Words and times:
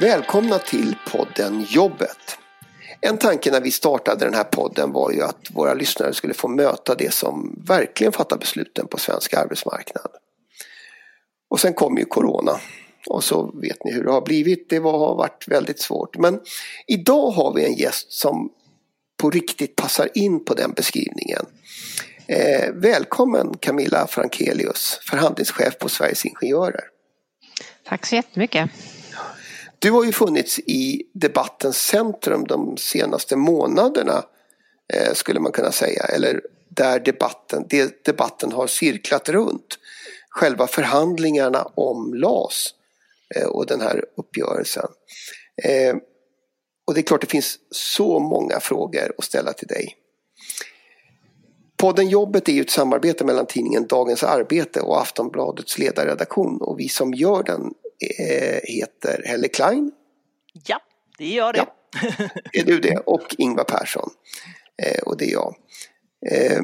Välkomna 0.00 0.58
till 0.58 0.96
podden 1.12 1.66
Jobbet. 1.68 2.38
En 3.00 3.18
tanke 3.18 3.50
när 3.50 3.60
vi 3.60 3.70
startade 3.70 4.24
den 4.24 4.34
här 4.34 4.44
podden 4.44 4.92
var 4.92 5.12
ju 5.12 5.22
att 5.22 5.50
våra 5.50 5.74
lyssnare 5.74 6.14
skulle 6.14 6.34
få 6.34 6.48
möta 6.48 6.94
det 6.94 7.14
som 7.14 7.62
verkligen 7.66 8.12
fattar 8.12 8.38
besluten 8.38 8.86
på 8.86 8.98
svensk 8.98 9.34
arbetsmarknad. 9.34 10.10
Och 11.50 11.60
sen 11.60 11.74
kom 11.74 11.98
ju 11.98 12.04
Corona 12.04 12.60
och 13.06 13.24
så 13.24 13.50
vet 13.60 13.84
ni 13.84 13.92
hur 13.92 14.04
det 14.04 14.12
har 14.12 14.20
blivit. 14.20 14.70
Det 14.70 14.76
har 14.78 15.14
varit 15.14 15.44
väldigt 15.48 15.80
svårt. 15.80 16.18
Men 16.18 16.40
idag 16.86 17.30
har 17.30 17.54
vi 17.54 17.64
en 17.64 17.74
gäst 17.74 18.12
som 18.12 18.50
på 19.16 19.30
riktigt 19.30 19.76
passar 19.76 20.08
in 20.14 20.44
på 20.44 20.54
den 20.54 20.72
beskrivningen. 20.72 21.46
Eh, 22.26 22.72
välkommen 22.72 23.56
Camilla 23.60 24.06
Frankelius, 24.06 24.98
förhandlingschef 25.10 25.78
på 25.78 25.88
Sveriges 25.88 26.24
Ingenjörer. 26.24 26.84
Tack 27.84 28.06
så 28.06 28.14
jättemycket. 28.14 28.70
Du 29.78 29.90
har 29.90 30.04
ju 30.04 30.12
funnits 30.12 30.58
i 30.58 31.02
debattens 31.12 31.76
centrum 31.76 32.44
de 32.44 32.76
senaste 32.76 33.36
månaderna 33.36 34.24
eh, 34.92 35.12
skulle 35.12 35.40
man 35.40 35.52
kunna 35.52 35.72
säga. 35.72 36.02
Eller 36.02 36.40
där 36.68 37.00
debatten, 37.00 37.66
det, 37.68 38.04
debatten 38.04 38.52
har 38.52 38.66
cirklat 38.66 39.28
runt. 39.28 39.78
Själva 40.30 40.66
förhandlingarna 40.66 41.68
om 41.74 42.14
LAS 42.14 42.74
eh, 43.34 43.46
och 43.46 43.66
den 43.66 43.80
här 43.80 44.04
uppgörelsen. 44.16 44.88
Eh, 45.62 45.96
och 46.86 46.94
det 46.94 47.00
är 47.00 47.02
klart 47.02 47.20
det 47.20 47.30
finns 47.30 47.58
så 47.70 48.18
många 48.18 48.60
frågor 48.60 49.12
att 49.18 49.24
ställa 49.24 49.52
till 49.52 49.68
dig. 49.68 49.96
Podden 51.76 52.08
Jobbet 52.08 52.48
är 52.48 52.52
ju 52.52 52.60
ett 52.60 52.70
samarbete 52.70 53.24
mellan 53.24 53.46
tidningen 53.46 53.86
Dagens 53.86 54.22
Arbete 54.22 54.80
och 54.80 55.00
Aftonbladets 55.00 55.78
ledarredaktion 55.78 56.60
och 56.60 56.80
vi 56.80 56.88
som 56.88 57.14
gör 57.14 57.42
den 57.42 57.74
heter 58.64 59.22
Helle 59.26 59.48
Klein. 59.48 59.92
Ja, 60.66 60.80
det 61.18 61.28
gör 61.28 61.52
det. 61.52 61.58
Ja, 61.58 61.74
är 62.52 62.64
du 62.64 62.80
det? 62.80 62.96
Och 62.96 63.34
Ingvar 63.38 63.64
Persson. 63.64 64.10
Eh, 64.82 65.02
och 65.02 65.16
det 65.16 65.24
är 65.24 65.32
jag. 65.32 65.54
Eh, 66.30 66.62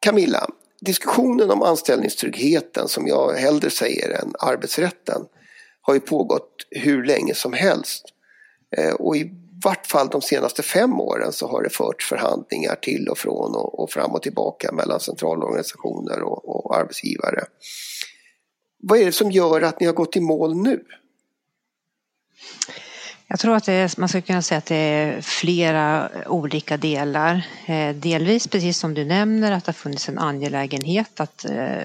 Camilla, 0.00 0.48
diskussionen 0.80 1.50
om 1.50 1.62
anställningstryggheten 1.62 2.88
som 2.88 3.06
jag 3.06 3.32
hellre 3.32 3.70
säger 3.70 4.10
än 4.10 4.32
arbetsrätten 4.38 5.22
har 5.80 5.94
ju 5.94 6.00
pågått 6.00 6.66
hur 6.70 7.04
länge 7.04 7.34
som 7.34 7.52
helst. 7.52 8.04
Eh, 8.76 8.92
och 8.92 9.16
i 9.16 9.30
vart 9.64 9.86
fall 9.86 10.08
de 10.08 10.22
senaste 10.22 10.62
fem 10.62 11.00
åren 11.00 11.32
så 11.32 11.48
har 11.48 11.62
det 11.62 11.70
förts 11.70 12.08
förhandlingar 12.08 12.74
till 12.74 13.08
och 13.08 13.18
från 13.18 13.54
och, 13.54 13.80
och 13.80 13.90
fram 13.90 14.10
och 14.10 14.22
tillbaka 14.22 14.72
mellan 14.72 15.00
centralorganisationer 15.00 16.22
och, 16.22 16.66
och 16.66 16.76
arbetsgivare. 16.76 17.44
Vad 18.88 18.98
är 18.98 19.04
det 19.04 19.12
som 19.12 19.30
gör 19.30 19.62
att 19.62 19.80
ni 19.80 19.86
har 19.86 19.94
gått 19.94 20.16
i 20.16 20.20
mål 20.20 20.56
nu? 20.56 20.84
Jag 23.26 23.38
tror 23.38 23.56
att 23.56 23.68
är, 23.68 24.00
man 24.00 24.08
skulle 24.08 24.22
kunna 24.22 24.42
säga 24.42 24.58
att 24.58 24.66
det 24.66 24.76
är 24.76 25.20
flera 25.20 26.10
olika 26.26 26.76
delar. 26.76 27.46
Eh, 27.66 27.94
delvis 27.94 28.48
precis 28.48 28.78
som 28.78 28.94
du 28.94 29.04
nämner 29.04 29.52
att 29.52 29.64
det 29.64 29.68
har 29.68 29.74
funnits 29.74 30.08
en 30.08 30.18
angelägenhet 30.18 31.20
att 31.20 31.44
eh, 31.44 31.82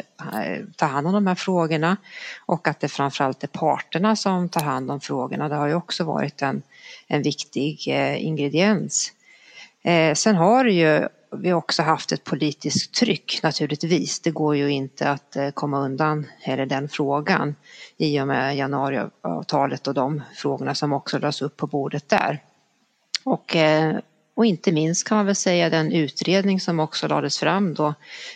ta 0.75 0.85
hand 0.85 1.07
om 1.07 1.13
de 1.13 1.27
här 1.27 1.35
frågorna 1.35 1.97
och 2.45 2.67
att 2.67 2.79
det 2.79 2.87
framförallt 2.87 3.43
är 3.43 3.47
parterna 3.47 4.15
som 4.15 4.49
tar 4.49 4.61
hand 4.61 4.91
om 4.91 5.01
frågorna. 5.01 5.49
Det 5.49 5.55
har 5.55 5.67
ju 5.67 5.73
också 5.73 6.03
varit 6.03 6.41
en, 6.41 6.61
en 7.07 7.21
viktig 7.21 7.87
eh, 7.87 8.25
ingrediens. 8.25 9.11
Sen 10.15 10.35
har 10.35 10.63
det 10.63 10.71
ju 10.71 11.07
vi 11.37 11.49
har 11.49 11.57
också 11.57 11.83
haft 11.83 12.11
ett 12.11 12.23
politiskt 12.23 12.93
tryck 12.93 13.39
naturligtvis. 13.43 14.19
Det 14.19 14.31
går 14.31 14.55
ju 14.55 14.71
inte 14.71 15.09
att 15.09 15.35
eh, 15.35 15.49
komma 15.49 15.79
undan 15.79 16.27
heller 16.39 16.65
den 16.65 16.89
frågan 16.89 17.55
i 17.97 18.21
och 18.21 18.27
med 18.27 18.57
januariavtalet 18.57 19.87
och 19.87 19.93
de 19.93 20.21
frågorna 20.35 20.75
som 20.75 20.93
också 20.93 21.19
lades 21.19 21.41
upp 21.41 21.57
på 21.57 21.67
bordet 21.67 22.09
där. 22.09 22.43
Och, 23.23 23.55
eh, 23.55 23.97
och 24.33 24.45
inte 24.45 24.71
minst 24.71 25.07
kan 25.07 25.17
man 25.17 25.25
väl 25.25 25.35
säga 25.35 25.69
den 25.69 25.91
utredning 25.91 26.59
som 26.59 26.79
också 26.79 27.07
lades 27.07 27.39
fram 27.39 27.73
då 27.73 27.93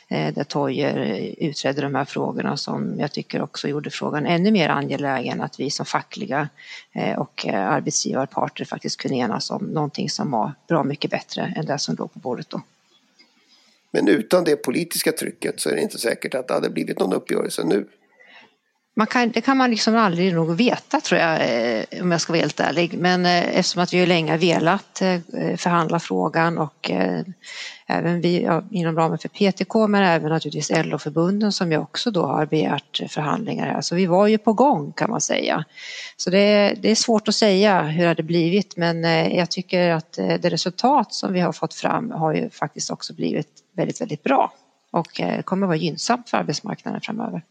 eh, 0.07 0.33
där 0.33 0.43
Toijer 0.43 0.95
utredde 1.37 1.81
de 1.81 1.95
här 1.95 2.05
frågorna 2.05 2.57
som 2.57 2.99
jag 2.99 3.11
tycker 3.11 3.41
också 3.41 3.67
gjorde 3.67 3.89
frågan 3.89 4.25
ännu 4.25 4.51
mer 4.51 4.69
angelägen 4.69 5.41
att 5.41 5.59
vi 5.59 5.71
som 5.71 5.85
fackliga 5.85 6.49
och 7.17 7.45
arbetsgivarparter 7.47 8.65
faktiskt 8.65 9.01
kunde 9.01 9.17
enas 9.17 9.51
om 9.51 9.63
någonting 9.65 10.09
som 10.09 10.31
var 10.31 10.53
bra 10.67 10.83
mycket 10.83 11.11
bättre 11.11 11.53
än 11.55 11.65
det 11.65 11.79
som 11.79 11.95
låg 11.95 12.13
på 12.13 12.19
bordet 12.19 12.49
då. 12.49 12.61
Men 13.95 14.07
utan 14.07 14.43
det 14.43 14.55
politiska 14.55 15.11
trycket 15.11 15.59
så 15.59 15.69
är 15.69 15.75
det 15.75 15.81
inte 15.81 15.97
säkert 15.97 16.35
att 16.35 16.47
det 16.47 16.53
hade 16.53 16.69
blivit 16.69 16.99
någon 16.99 17.13
uppgörelse 17.13 17.63
nu. 17.63 17.87
Man 18.97 19.07
kan, 19.07 19.31
det 19.31 19.41
kan 19.41 19.57
man 19.57 19.69
liksom 19.69 19.95
aldrig 19.95 20.33
nog 20.33 20.55
veta 20.55 21.01
tror 21.01 21.21
jag 21.21 21.41
eh, 21.41 22.01
om 22.01 22.11
jag 22.11 22.21
ska 22.21 22.33
vara 22.33 22.41
helt 22.41 22.59
ärlig. 22.59 22.97
Men 22.97 23.25
eh, 23.25 23.57
eftersom 23.57 23.81
att 23.81 23.93
vi 23.93 24.05
länge 24.05 24.37
velat 24.37 25.01
eh, 25.01 25.19
förhandla 25.57 25.99
frågan 25.99 26.57
och 26.57 26.91
även 27.87 28.21
vi 28.21 28.43
ja, 28.43 28.63
inom 28.71 28.95
ramen 28.95 29.17
för 29.17 29.29
PTK 29.29 29.87
men 29.87 30.03
även 30.03 30.29
naturligtvis 30.29 30.85
LO-förbunden 30.85 31.51
som 31.51 31.71
ju 31.71 31.77
också 31.77 32.11
då 32.11 32.25
har 32.25 32.45
begärt 32.45 33.01
förhandlingar 33.09 33.65
här. 33.65 33.81
Så 33.81 33.95
vi 33.95 34.05
var 34.05 34.27
ju 34.27 34.37
på 34.37 34.53
gång 34.53 34.91
kan 34.91 35.09
man 35.09 35.21
säga. 35.21 35.65
Så 36.17 36.29
det, 36.29 36.73
det 36.81 36.91
är 36.91 36.95
svårt 36.95 37.27
att 37.27 37.35
säga 37.35 37.81
hur 37.81 38.01
det 38.01 38.07
hade 38.07 38.23
blivit 38.23 38.77
men 38.77 39.03
jag 39.35 39.51
tycker 39.51 39.89
att 39.89 40.13
det 40.13 40.49
resultat 40.49 41.13
som 41.13 41.33
vi 41.33 41.39
har 41.39 41.51
fått 41.51 41.73
fram 41.73 42.11
har 42.11 42.33
ju 42.33 42.49
faktiskt 42.49 42.91
också 42.91 43.13
blivit 43.13 43.49
väldigt, 43.75 44.01
väldigt 44.01 44.23
bra 44.23 44.53
och 44.91 45.21
kommer 45.43 45.67
vara 45.67 45.77
gynnsamt 45.77 46.29
för 46.29 46.37
arbetsmarknaden 46.37 47.01
framöver 47.01 47.41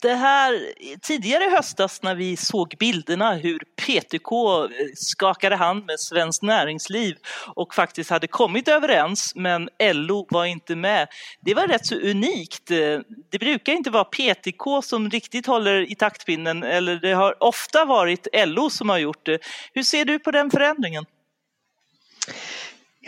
det 0.00 0.14
här 0.14 0.72
tidigare 1.02 1.44
i 1.44 1.50
höstas 1.50 2.02
när 2.02 2.14
vi 2.14 2.36
såg 2.36 2.74
bilderna 2.78 3.34
hur 3.34 3.58
PTK 3.58 4.32
eh, 4.32 4.68
skakade 4.94 5.56
hand 5.56 5.84
med 5.86 6.00
Svenskt 6.00 6.42
Näringsliv 6.42 7.16
och 7.54 7.74
faktiskt 7.74 8.10
hade 8.10 8.26
kommit 8.26 8.68
överens 8.68 9.32
men 9.34 9.68
LO 9.92 10.26
var 10.30 10.44
inte 10.44 10.76
med. 10.76 11.08
Det 11.40 11.54
var 11.54 11.66
rätt 11.66 11.86
så 11.86 11.94
unikt. 11.94 12.70
Eh, 12.70 13.00
det 13.30 13.38
brukar 13.38 13.72
inte 13.72 13.90
vara 13.90 14.04
PTK 14.04 14.82
som 14.82 15.10
riktigt 15.10 15.46
håller 15.46 15.92
i 15.92 15.94
taktpinnen 15.94 16.62
eller 16.62 16.96
det 16.96 17.12
har 17.12 17.42
ofta 17.42 17.84
varit 17.84 18.26
LO 18.46 18.70
som 18.70 18.88
har 18.88 18.98
gjort 18.98 19.26
det. 19.26 19.38
Hur 19.74 19.82
ser 19.82 20.04
du 20.04 20.18
på 20.18 20.30
den 20.30 20.50
förändringen? 20.50 21.04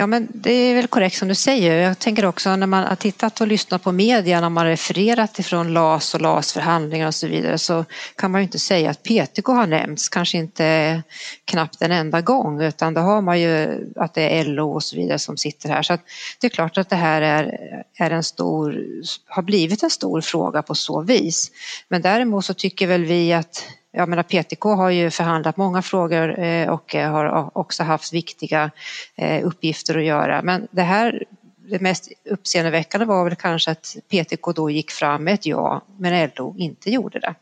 Ja 0.00 0.06
men 0.06 0.28
det 0.34 0.52
är 0.52 0.74
väl 0.74 0.86
korrekt 0.86 1.16
som 1.16 1.28
du 1.28 1.34
säger. 1.34 1.76
Jag 1.76 1.98
tänker 1.98 2.24
också 2.24 2.56
när 2.56 2.66
man 2.66 2.84
har 2.84 2.96
tittat 2.96 3.40
och 3.40 3.46
lyssnat 3.46 3.82
på 3.82 3.92
media 3.92 4.40
när 4.40 4.48
man 4.48 4.66
refererat 4.66 5.38
ifrån 5.38 5.72
LAS 5.72 6.14
och 6.14 6.20
LAS 6.20 6.52
förhandlingar 6.52 7.06
och 7.06 7.14
så 7.14 7.26
vidare 7.26 7.58
så 7.58 7.84
kan 8.16 8.30
man 8.30 8.40
ju 8.40 8.42
inte 8.42 8.58
säga 8.58 8.90
att 8.90 9.02
PTK 9.02 9.52
har 9.52 9.66
nämnts, 9.66 10.08
kanske 10.08 10.38
inte 10.38 11.02
knappt 11.44 11.82
en 11.82 11.92
enda 11.92 12.20
gång 12.20 12.62
utan 12.62 12.94
då 12.94 13.00
har 13.00 13.22
man 13.22 13.40
ju 13.40 13.68
att 13.96 14.14
det 14.14 14.38
är 14.38 14.44
LO 14.44 14.72
och 14.72 14.82
så 14.82 14.96
vidare 14.96 15.18
som 15.18 15.36
sitter 15.36 15.68
här. 15.68 15.82
Så 15.82 15.98
det 16.40 16.46
är 16.46 16.50
klart 16.50 16.78
att 16.78 16.90
det 16.90 16.96
här 16.96 17.22
är, 17.22 17.58
är 17.98 18.10
en 18.10 18.24
stor, 18.24 18.84
har 19.26 19.42
blivit 19.42 19.82
en 19.82 19.90
stor 19.90 20.20
fråga 20.20 20.62
på 20.62 20.74
så 20.74 21.02
vis. 21.02 21.50
Men 21.88 22.02
däremot 22.02 22.44
så 22.44 22.54
tycker 22.54 22.86
väl 22.86 23.04
vi 23.04 23.32
att 23.32 23.64
jag 23.92 24.08
menar 24.08 24.22
PTK 24.22 24.64
har 24.64 24.90
ju 24.90 25.10
förhandlat 25.10 25.56
många 25.56 25.82
frågor 25.82 26.38
eh, 26.38 26.68
och 26.68 26.94
eh, 26.94 27.10
har 27.10 27.58
också 27.58 27.82
haft 27.82 28.12
viktiga 28.12 28.70
eh, 29.16 29.46
uppgifter 29.46 29.98
att 29.98 30.04
göra. 30.04 30.42
Men 30.42 30.68
det 30.70 30.82
här, 30.82 31.24
det 31.56 31.80
mest 31.80 32.08
uppseendeväckande 32.30 33.06
var 33.06 33.24
väl 33.24 33.34
kanske 33.34 33.70
att 33.70 33.96
PTK 34.08 34.52
då 34.52 34.70
gick 34.70 34.90
fram 34.90 35.24
med 35.24 35.34
ett 35.34 35.46
ja, 35.46 35.84
men 35.98 36.30
LO 36.36 36.54
inte 36.58 36.90
gjorde 36.90 37.18
det. 37.18 37.34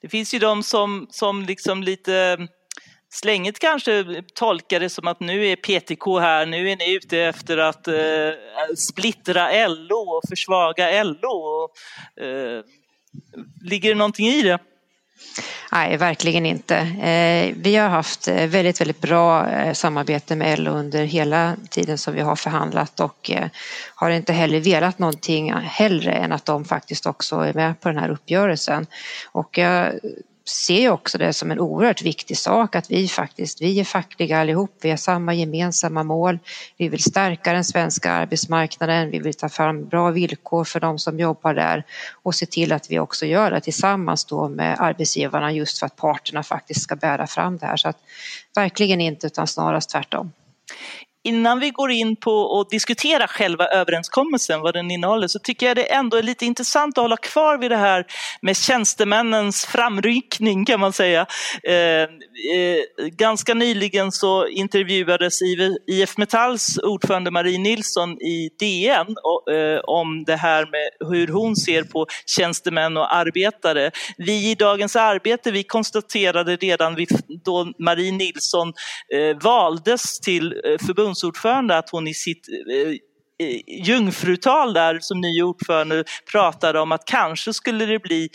Det 0.00 0.08
finns 0.08 0.34
ju 0.34 0.38
de 0.38 0.62
som, 0.62 1.06
som 1.10 1.42
liksom 1.42 1.82
lite 1.82 2.14
mm, 2.14 2.48
slängigt 3.08 3.58
kanske 3.58 4.22
tolkar 4.34 4.80
det 4.80 4.90
som 4.90 5.08
att 5.08 5.20
nu 5.20 5.46
är 5.46 5.56
PTK 5.56 6.20
här, 6.20 6.46
nu 6.46 6.70
är 6.70 6.76
ni 6.76 6.94
ute 6.94 7.18
efter 7.18 7.58
att 7.58 7.88
eh, 7.88 7.94
splittra 8.76 9.68
LO 9.68 9.96
och 9.96 10.28
försvaga 10.28 11.02
LO. 11.02 11.28
Och, 11.28 11.70
eh, 12.24 12.64
ligger 13.64 13.88
det 13.88 13.94
någonting 13.94 14.26
i 14.26 14.42
det? 14.42 14.58
Nej, 15.72 15.96
verkligen 15.96 16.46
inte. 16.46 16.76
Eh, 16.76 17.54
vi 17.56 17.76
har 17.76 17.88
haft 17.88 18.28
eh, 18.28 18.46
väldigt, 18.46 18.80
väldigt 18.80 19.00
bra 19.00 19.50
eh, 19.50 19.72
samarbete 19.72 20.36
med 20.36 20.58
LO 20.58 20.70
under 20.70 21.04
hela 21.04 21.56
tiden 21.70 21.98
som 21.98 22.14
vi 22.14 22.20
har 22.20 22.36
förhandlat 22.36 23.00
och 23.00 23.30
har 23.94 24.10
inte 24.10 24.32
heller 24.32 24.60
velat 24.60 24.98
någonting 24.98 25.52
hellre 25.52 26.12
än 26.12 26.32
att 26.32 26.44
de 26.44 26.64
faktiskt 26.64 27.06
också 27.06 27.36
är 27.36 27.54
med 27.54 27.80
på 27.80 27.88
den 27.88 27.98
här 27.98 28.10
uppgörelsen. 28.10 28.86
Och 29.32 29.58
jag 29.58 29.92
ser 30.48 30.90
också 30.90 31.18
det 31.18 31.32
som 31.32 31.50
en 31.50 31.60
oerhört 31.60 32.02
viktig 32.02 32.38
sak 32.38 32.76
att 32.76 32.90
vi 32.90 33.08
faktiskt, 33.08 33.62
vi 33.62 33.80
är 33.80 33.84
fackliga 33.84 34.38
allihop, 34.38 34.70
vi 34.80 34.90
har 34.90 34.96
samma 34.96 35.34
gemensamma 35.34 36.02
mål. 36.02 36.38
Vi 36.76 36.88
vill 36.88 37.02
stärka 37.02 37.52
den 37.52 37.64
svenska 37.64 38.12
arbetsmarknaden, 38.12 39.10
vi 39.10 39.18
vill 39.18 39.34
ta 39.34 39.48
fram 39.48 39.88
bra 39.88 40.10
villkor 40.10 40.64
för 40.64 40.80
de 40.80 40.98
som 40.98 41.18
jobbar 41.18 41.54
där 41.54 41.84
och 42.22 42.34
se 42.34 42.46
till 42.46 42.72
att 42.72 42.90
vi 42.90 42.98
också 42.98 43.26
gör 43.26 43.50
det 43.50 43.60
tillsammans 43.60 44.24
då 44.24 44.48
med 44.48 44.76
arbetsgivarna 44.80 45.52
just 45.52 45.78
för 45.78 45.86
att 45.86 45.96
parterna 45.96 46.42
faktiskt 46.42 46.82
ska 46.82 46.96
bära 46.96 47.26
fram 47.26 47.58
det 47.58 47.66
här. 47.66 47.76
Så 47.76 47.88
att 47.88 47.98
verkligen 48.54 49.00
inte 49.00 49.26
utan 49.26 49.46
snarast 49.46 49.90
tvärtom 49.90 50.32
innan 51.26 51.60
vi 51.60 51.70
går 51.70 51.90
in 51.90 52.16
på 52.16 52.60
att 52.60 52.70
diskutera 52.70 53.26
själva 53.26 53.66
överenskommelsen, 53.66 54.60
vad 54.60 54.74
den 54.74 54.90
innehåller, 54.90 55.28
så 55.28 55.38
tycker 55.38 55.66
jag 55.66 55.76
det 55.76 55.92
ändå 55.92 56.16
är 56.16 56.22
lite 56.22 56.46
intressant 56.46 56.98
att 56.98 57.02
hålla 57.02 57.16
kvar 57.16 57.58
vid 57.58 57.70
det 57.70 57.76
här 57.76 58.04
med 58.42 58.56
tjänstemännens 58.56 59.64
framryckning 59.64 60.64
kan 60.64 60.80
man 60.80 60.92
säga. 60.92 61.26
Eh, 61.62 61.74
eh, 61.74 62.08
ganska 63.12 63.54
nyligen 63.54 64.12
så 64.12 64.46
intervjuades 64.46 65.38
IF 65.86 66.16
Metalls 66.16 66.78
ordförande 66.78 67.30
Marie 67.30 67.58
Nilsson 67.58 68.10
i 68.20 68.50
DN 68.58 69.06
eh, 69.50 69.80
om 69.84 70.24
det 70.24 70.36
här 70.36 70.66
med 70.70 71.10
hur 71.10 71.28
hon 71.28 71.56
ser 71.56 71.82
på 71.82 72.06
tjänstemän 72.26 72.96
och 72.96 73.14
arbetare. 73.14 73.90
Vi 74.16 74.50
i 74.50 74.54
Dagens 74.54 74.96
Arbete 74.96 75.50
vi 75.50 75.62
konstaterade 75.62 76.56
redan 76.56 77.06
då 77.44 77.72
Marie 77.78 78.12
Nilsson 78.12 78.72
eh, 79.14 79.36
valdes 79.42 80.20
till 80.20 80.54
eh, 80.64 80.86
förbundsordförande 81.16 81.78
att 81.78 81.90
hon 81.90 82.08
i 82.08 82.14
sitt 82.14 82.48
eh, 82.48 83.46
eh, 83.46 83.60
jungfrutal 83.86 84.74
där 84.74 84.98
som 85.00 85.20
ny 85.20 85.42
ordförande 85.42 86.04
pratade 86.32 86.80
om 86.80 86.92
att 86.92 87.04
kanske 87.04 87.52
skulle 87.52 87.86
det 87.86 87.98
bli 87.98 88.28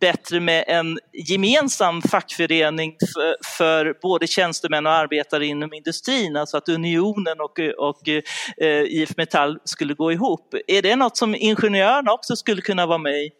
bättre 0.00 0.40
med 0.40 0.64
en 0.68 0.98
gemensam 1.28 2.02
fackförening 2.02 2.96
för, 3.14 3.36
för 3.56 3.94
både 4.02 4.26
tjänstemän 4.26 4.86
och 4.86 4.92
arbetare 4.92 5.46
inom 5.46 5.72
industrin, 5.72 6.36
alltså 6.36 6.56
att 6.56 6.68
Unionen 6.68 7.40
och, 7.40 7.58
och 7.78 8.08
eh, 8.08 8.82
IF 8.82 9.16
Metall 9.16 9.58
skulle 9.64 9.94
gå 9.94 10.12
ihop. 10.12 10.54
Är 10.66 10.82
det 10.82 10.96
något 10.96 11.16
som 11.16 11.34
ingenjörerna 11.34 12.12
också 12.12 12.36
skulle 12.36 12.62
kunna 12.62 12.86
vara 12.86 12.98
med 12.98 13.14
i? 13.14 13.30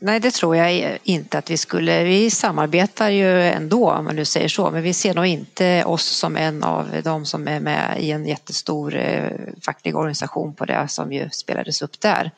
Nej, 0.00 0.20
det 0.20 0.30
tror 0.30 0.56
jag 0.56 0.98
inte 1.02 1.38
att 1.38 1.50
vi 1.50 1.56
skulle. 1.56 2.04
Vi 2.04 2.30
samarbetar 2.30 3.08
ju 3.08 3.42
ändå 3.42 3.90
om 3.90 4.04
man 4.04 4.16
nu 4.16 4.24
säger 4.24 4.48
så, 4.48 4.70
men 4.70 4.82
vi 4.82 4.94
ser 4.94 5.14
nog 5.14 5.26
inte 5.26 5.84
oss 5.84 6.04
som 6.04 6.36
en 6.36 6.62
av 6.62 6.86
de 7.04 7.26
som 7.26 7.48
är 7.48 7.60
med 7.60 7.96
i 8.00 8.10
en 8.10 8.26
jättestor 8.26 8.96
eh, 8.96 9.30
facklig 9.62 9.96
organisation 9.96 10.54
på 10.54 10.64
det 10.64 10.88
som 10.88 11.12
ju 11.12 11.30
spelades 11.30 11.82
upp 11.82 12.00
där. 12.00 12.30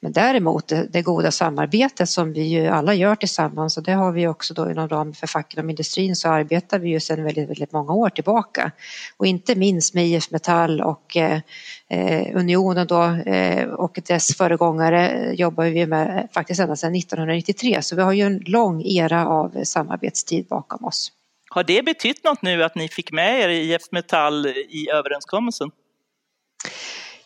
Men 0.00 0.12
däremot 0.12 0.72
det, 0.88 1.02
goda 1.02 1.30
samarbetet 1.30 2.08
som 2.08 2.32
vi 2.32 2.42
ju 2.42 2.66
alla 2.66 2.94
gör 2.94 3.14
tillsammans 3.14 3.76
och 3.76 3.82
det 3.82 3.92
har 3.92 4.12
vi 4.12 4.26
också 4.26 4.54
då 4.54 4.70
inom 4.70 4.88
ramen 4.88 5.14
för 5.14 5.26
facken 5.26 5.64
och 5.64 5.70
industrin 5.70 6.16
så 6.16 6.28
arbetar 6.28 6.78
vi 6.78 6.88
ju 6.88 7.00
sedan 7.00 7.24
väldigt, 7.24 7.48
väldigt 7.48 7.72
många 7.72 7.92
år 7.92 8.10
tillbaka 8.10 8.70
och 9.16 9.26
inte 9.26 9.54
minst 9.54 9.94
med 9.94 10.06
IF 10.06 10.30
Metall 10.30 10.80
och 10.80 11.16
eh, 11.16 11.40
eh 11.88 12.36
Unionen 12.36 12.86
då 12.86 13.04
eh, 13.04 13.68
och 13.68 13.98
dess 14.06 14.36
föregångare 14.36 15.08
eh, 15.08 15.32
jobbar 15.32 15.64
vi 15.64 15.86
med 15.86 16.28
faktiskt 16.32 16.60
ända 16.60 16.76
sedan 16.76 16.94
1993 17.06 17.82
så 17.82 17.96
vi 17.96 18.02
har 18.02 18.12
ju 18.12 18.22
en 18.22 18.38
lång 18.46 18.82
era 18.82 19.26
av 19.26 19.64
samarbetstid 19.64 20.46
bakom 20.46 20.84
oss. 20.84 21.12
Har 21.50 21.64
det 21.64 21.84
betytt 21.84 22.24
något 22.24 22.42
nu 22.42 22.64
att 22.64 22.74
ni 22.74 22.88
fick 22.88 23.12
med 23.12 23.40
er 23.40 23.48
IF 23.48 23.82
Metall 23.92 24.46
i 24.46 24.88
överenskommelsen? 24.92 25.70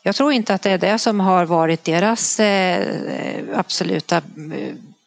Jag 0.02 0.16
tror 0.16 0.32
inte 0.32 0.54
att 0.54 0.62
det 0.62 0.70
är 0.70 0.78
det 0.78 0.98
som 0.98 1.20
har 1.20 1.46
varit 1.46 1.84
deras 1.84 2.40
eh, 2.40 2.96
absoluta 3.54 4.22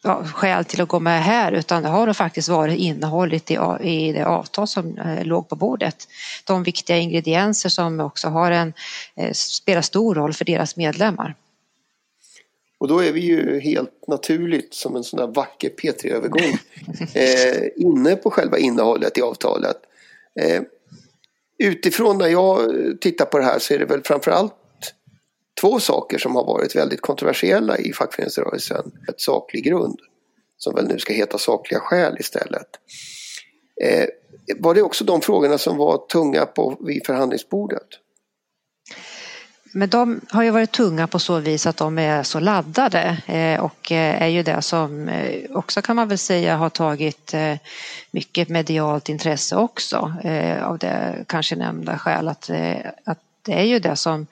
ja, 0.02 0.24
skäl 0.24 0.64
till 0.64 0.80
att 0.80 0.88
gå 0.88 1.00
med 1.00 1.22
här 1.22 1.52
utan 1.52 1.82
det 1.82 1.88
har 1.88 2.12
faktiskt 2.12 2.48
varit 2.48 2.78
innehållet 2.78 3.50
i, 3.50 3.58
i 3.80 4.12
det 4.12 4.26
avtal 4.26 4.68
som 4.68 4.98
eh, 4.98 5.24
låg 5.24 5.48
på 5.48 5.56
bordet. 5.56 6.08
De 6.44 6.62
viktiga 6.62 6.96
ingredienser 6.96 7.68
som 7.68 8.00
också 8.00 8.28
har 8.28 8.50
en, 8.50 8.72
eh, 9.16 9.32
spelar 9.32 9.82
stor 9.82 10.14
roll 10.14 10.34
för 10.34 10.44
deras 10.44 10.76
medlemmar. 10.76 11.34
Och 12.84 12.88
då 12.88 12.98
är 12.98 13.12
vi 13.12 13.20
ju 13.20 13.60
helt 13.60 14.06
naturligt 14.08 14.74
som 14.74 14.96
en 14.96 15.04
sån 15.04 15.20
där 15.20 15.26
vacker 15.26 15.70
P3-övergång 15.70 16.58
eh, 17.14 17.68
inne 17.76 18.16
på 18.16 18.30
själva 18.30 18.58
innehållet 18.58 19.18
i 19.18 19.22
avtalet. 19.22 19.76
Eh, 20.40 20.62
utifrån 21.58 22.18
när 22.18 22.28
jag 22.28 22.70
tittar 23.00 23.24
på 23.24 23.38
det 23.38 23.44
här 23.44 23.58
så 23.58 23.74
är 23.74 23.78
det 23.78 23.84
väl 23.84 24.02
framförallt 24.02 24.54
två 25.60 25.80
saker 25.80 26.18
som 26.18 26.36
har 26.36 26.44
varit 26.44 26.76
väldigt 26.76 27.00
kontroversiella 27.00 27.78
i 27.78 27.92
fackföreningsrörelsen. 27.92 28.92
Ett 29.08 29.20
saklig 29.20 29.64
grund, 29.64 29.98
som 30.56 30.74
väl 30.74 30.88
nu 30.88 30.98
ska 30.98 31.12
heta 31.12 31.38
sakliga 31.38 31.80
skäl 31.80 32.16
istället. 32.20 32.68
Eh, 33.82 34.06
var 34.56 34.74
det 34.74 34.82
också 34.82 35.04
de 35.04 35.20
frågorna 35.20 35.58
som 35.58 35.76
var 35.76 36.06
tunga 36.06 36.46
på, 36.46 36.76
vid 36.80 37.06
förhandlingsbordet? 37.06 37.88
Men 39.76 39.88
de 39.88 40.20
har 40.30 40.42
ju 40.42 40.50
varit 40.50 40.72
tunga 40.72 41.06
på 41.06 41.18
så 41.18 41.38
vis 41.38 41.66
att 41.66 41.76
de 41.76 41.98
är 41.98 42.22
så 42.22 42.40
laddade 42.40 43.16
eh, 43.26 43.60
och 43.60 43.92
eh, 43.92 44.22
är 44.22 44.26
ju 44.26 44.42
det 44.42 44.62
som 44.62 45.08
eh, 45.08 45.50
också 45.50 45.82
kan 45.82 45.96
man 45.96 46.08
väl 46.08 46.18
säga 46.18 46.56
har 46.56 46.70
tagit 46.70 47.34
mycket 48.10 48.48
medialt 48.48 49.08
intresse 49.08 49.56
också 49.56 50.14
av 50.62 50.78
det 50.78 51.24
kanske 51.26 51.56
nämnda 51.56 51.98
skäl 51.98 52.28
att, 52.28 52.50
att 53.04 53.18
det 53.42 53.52
är 53.52 53.64
ju 53.64 53.78
det 53.78 53.96
som 53.96 54.26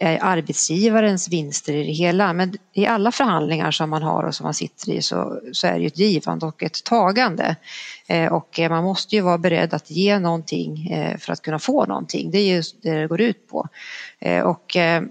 arbetsgivarens 0.00 1.28
vinster 1.28 1.72
i 1.72 1.86
det 1.86 1.92
hela. 1.92 2.32
Men 2.32 2.56
i 2.72 2.86
alla 2.86 3.12
förhandlingar 3.12 3.70
som 3.70 3.90
man 3.90 4.02
har 4.02 4.22
och 4.22 4.34
som 4.34 4.44
man 4.44 4.54
sitter 4.54 4.92
i 4.92 5.02
så, 5.02 5.40
så 5.52 5.66
är 5.66 5.72
det 5.72 5.80
ju 5.80 5.86
ett 5.86 5.98
givande 5.98 6.46
och 6.46 6.62
ett 6.62 6.84
tagande. 6.84 7.56
Eh, 8.06 8.32
och 8.32 8.60
eh, 8.60 8.70
man 8.70 8.84
måste 8.84 9.16
ju 9.16 9.22
vara 9.22 9.38
beredd 9.38 9.74
att 9.74 9.90
ge 9.90 10.18
någonting 10.18 10.86
eh, 10.90 11.18
för 11.18 11.32
att 11.32 11.42
kunna 11.42 11.58
få 11.58 11.86
någonting. 11.86 12.30
Det 12.30 12.38
är 12.38 12.56
ju 12.56 12.62
det 12.82 13.00
det 13.00 13.06
går 13.06 13.20
ut 13.20 13.48
på. 13.48 13.68
Eh, 14.18 14.42
och 14.42 14.76
eh, 14.76 15.02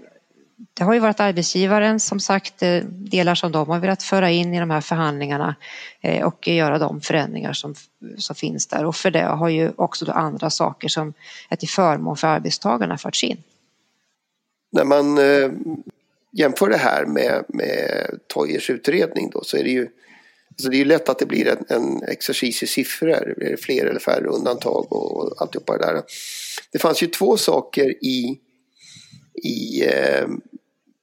det 0.74 0.84
har 0.84 0.94
ju 0.94 1.00
varit 1.00 1.20
arbetsgivaren 1.20 2.00
som 2.00 2.20
sagt 2.20 2.62
eh, 2.62 2.82
delar 2.84 3.34
som 3.34 3.52
de 3.52 3.68
har 3.68 3.78
velat 3.78 4.02
föra 4.02 4.30
in 4.30 4.54
i 4.54 4.60
de 4.60 4.70
här 4.70 4.80
förhandlingarna 4.80 5.54
och 6.24 6.48
göra 6.48 6.78
de 6.78 7.00
förändringar 7.00 7.52
som, 7.52 7.74
som 8.18 8.36
finns 8.36 8.66
där 8.66 8.84
och 8.84 8.96
för 8.96 9.10
det 9.10 9.22
har 9.22 9.48
ju 9.48 9.72
också 9.76 10.04
då 10.04 10.12
andra 10.12 10.50
saker 10.50 10.88
som 10.88 11.14
är 11.48 11.56
till 11.56 11.68
förmån 11.68 12.16
för 12.16 12.28
arbetstagarna 12.28 12.98
förts 12.98 13.24
in 13.24 13.42
när 14.76 14.84
man 14.84 15.18
eh, 15.18 15.50
jämför 16.32 16.68
det 16.68 16.76
här 16.76 17.06
med, 17.06 17.44
med 17.48 18.10
Toyers 18.26 18.70
utredning 18.70 19.30
då 19.30 19.44
så 19.44 19.56
är 19.56 19.64
det 19.64 19.70
ju 19.70 19.88
alltså 20.50 20.68
det 20.70 20.80
är 20.80 20.84
lätt 20.84 21.08
att 21.08 21.18
det 21.18 21.26
blir 21.26 21.48
en, 21.48 21.64
en 21.68 22.02
exercis 22.02 22.62
i 22.62 22.66
siffror. 22.66 23.10
Är 23.10 23.50
det 23.50 23.56
fler 23.56 23.86
eller 23.86 24.00
färre 24.00 24.26
undantag 24.26 24.92
och, 24.92 25.16
och 25.16 25.42
alltihopa 25.42 25.78
det 25.78 25.86
där. 25.86 26.02
Det 26.72 26.78
fanns 26.78 27.02
ju 27.02 27.06
två 27.06 27.36
saker 27.36 28.04
i, 28.04 28.38
i 29.42 29.84
eh, 29.86 30.26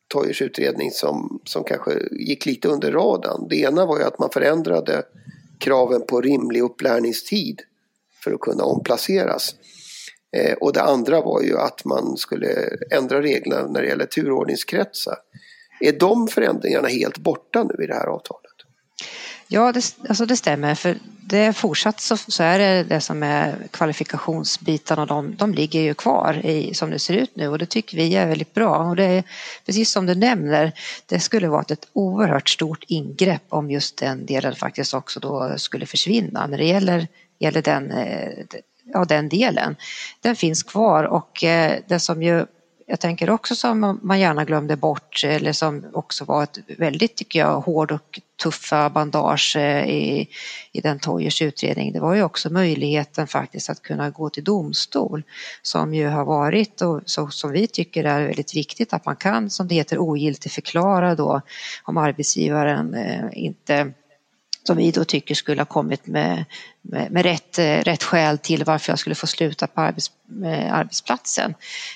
Toyers 0.08 0.42
utredning 0.42 0.92
som, 0.92 1.42
som 1.46 1.64
kanske 1.64 1.92
gick 2.12 2.46
lite 2.46 2.68
under 2.68 2.92
radarn. 2.92 3.48
Det 3.50 3.56
ena 3.56 3.86
var 3.86 3.98
ju 4.00 4.04
att 4.04 4.20
man 4.20 4.30
förändrade 4.30 5.04
kraven 5.60 6.02
på 6.08 6.22
rimlig 6.22 6.62
upplärningstid 6.62 7.62
för 8.24 8.32
att 8.32 8.40
kunna 8.40 8.64
omplaceras. 8.64 9.56
Eh, 10.34 10.54
och 10.54 10.74
det 10.74 10.82
andra 10.82 11.22
var 11.22 11.42
ju 11.42 11.58
att 11.58 11.86
man 11.86 12.18
skulle 12.18 12.70
ändra 12.92 13.22
reglerna 13.22 13.68
när 13.68 13.82
det 13.82 13.88
gäller 13.88 14.06
turordningskretsar. 14.06 15.16
Är 15.80 15.92
de 15.92 16.28
förändringarna 16.28 16.88
helt 16.88 17.18
borta 17.18 17.64
nu 17.64 17.84
i 17.84 17.88
det 17.88 17.94
här 17.94 18.08
avtalet? 18.08 18.52
Ja, 19.48 19.72
det, 19.72 19.96
alltså 20.10 20.26
det 20.26 20.36
stämmer. 20.36 20.76
För 20.76 20.98
det 21.26 21.38
är 21.38 21.54
fortsatt 21.54 22.02
så, 22.02 22.18
så 22.18 22.44
är 22.44 22.60
det 22.60 22.84
det 22.84 23.02
som 23.02 23.24
är 23.24 23.56
kvalifikationsbitarna. 23.72 25.06
De, 25.06 25.36
de 25.36 25.54
ligger 25.54 25.82
ju 25.82 25.94
kvar 25.94 26.46
i, 26.46 26.74
som 26.74 26.90
det 26.90 27.00
ser 27.00 27.14
ut 27.14 27.36
nu 27.36 27.48
och 27.48 27.58
det 27.58 27.66
tycker 27.66 27.98
vi 27.98 28.16
är 28.16 28.28
väldigt 28.28 28.54
bra. 28.54 28.78
Och 28.78 28.96
det 28.96 29.04
är 29.04 29.24
precis 29.66 29.92
som 29.92 30.06
du 30.06 30.16
nämner, 30.16 30.72
det 31.06 31.20
skulle 31.20 31.48
vara 31.48 31.66
ett 31.70 31.88
oerhört 31.94 32.50
stort 32.50 32.84
ingrepp 32.88 33.44
om 33.50 33.72
just 33.72 33.98
den 33.98 34.26
delen 34.26 34.56
faktiskt 34.56 34.94
också 34.94 35.20
då 35.20 35.54
skulle 35.58 35.86
försvinna 35.86 36.48
när 36.48 36.58
det 36.58 36.66
gäller, 36.66 37.08
gäller 37.40 37.62
den, 37.62 37.92
eh, 37.92 38.30
ja, 38.84 39.06
den 39.06 39.30
delen. 39.30 39.76
Den 40.22 40.36
finns 40.36 40.64
kvar 40.64 41.04
och 41.04 41.44
eh, 41.44 41.80
det 41.88 42.00
som 42.00 42.24
ju 42.24 42.46
jag 42.86 43.00
tänker 43.00 43.30
också 43.30 43.56
som 43.56 44.00
man 44.02 44.20
gärna 44.20 44.46
glömde 44.46 44.76
bort 44.76 45.24
eller 45.26 45.54
som 45.54 45.86
också 45.94 46.26
var 46.26 46.44
ett 46.44 46.58
väldigt, 46.78 47.16
tycker 47.16 47.40
jag, 47.40 47.62
hård 47.62 47.92
och 47.92 48.20
tuffa 48.44 48.90
bandage 48.90 49.56
eh, 49.58 49.90
i, 49.90 50.28
i 50.72 50.82
den 50.82 51.00
Toijers 51.00 51.42
utredning, 51.42 51.94
det 51.94 52.00
var 52.00 52.16
ju 52.16 52.24
också 52.24 52.50
möjligheten 52.50 53.28
faktiskt 53.28 53.70
att 53.70 53.82
kunna 53.82 54.10
gå 54.10 54.30
till 54.30 54.44
domstol 54.44 55.24
som 55.62 55.94
ju 55.94 56.08
har 56.08 56.26
varit 56.26 56.82
och 56.82 57.02
så, 57.06 57.28
som 57.28 57.52
vi 57.52 57.68
tycker 57.68 58.04
är 58.04 58.26
väldigt 58.26 58.56
viktigt 58.56 58.94
att 58.94 59.06
man 59.06 59.16
kan, 59.16 59.50
som 59.50 59.68
det 59.68 59.76
heter, 59.76 60.00
ogiltigt 60.00 60.54
förklara 60.54 61.16
då 61.16 61.42
om 61.84 61.98
arbetsgivaren 61.98 62.94
eh, 62.94 63.26
inte 63.32 63.94
som 64.64 64.78
vi 64.78 64.92
då 64.92 65.04
tycker 65.04 65.36
skulle 65.36 65.62
ha 65.62 65.66
kommit 65.66 66.08
med, 66.08 66.46
med, 66.82 67.12
med 67.12 67.24
rätt, 67.24 67.60
eh, 67.60 67.78
rätt 67.78 68.04
skäl 68.04 68.38
till 68.38 68.64
varför 68.64 68.92
jag 68.92 69.00
skulle 69.00 69.16
få 69.16 69.28
sluta 69.28 69.68
på 69.68 69.82
arbets, 69.82 70.12
eh, 70.46 70.74
arbetsplatsen. 70.74 71.54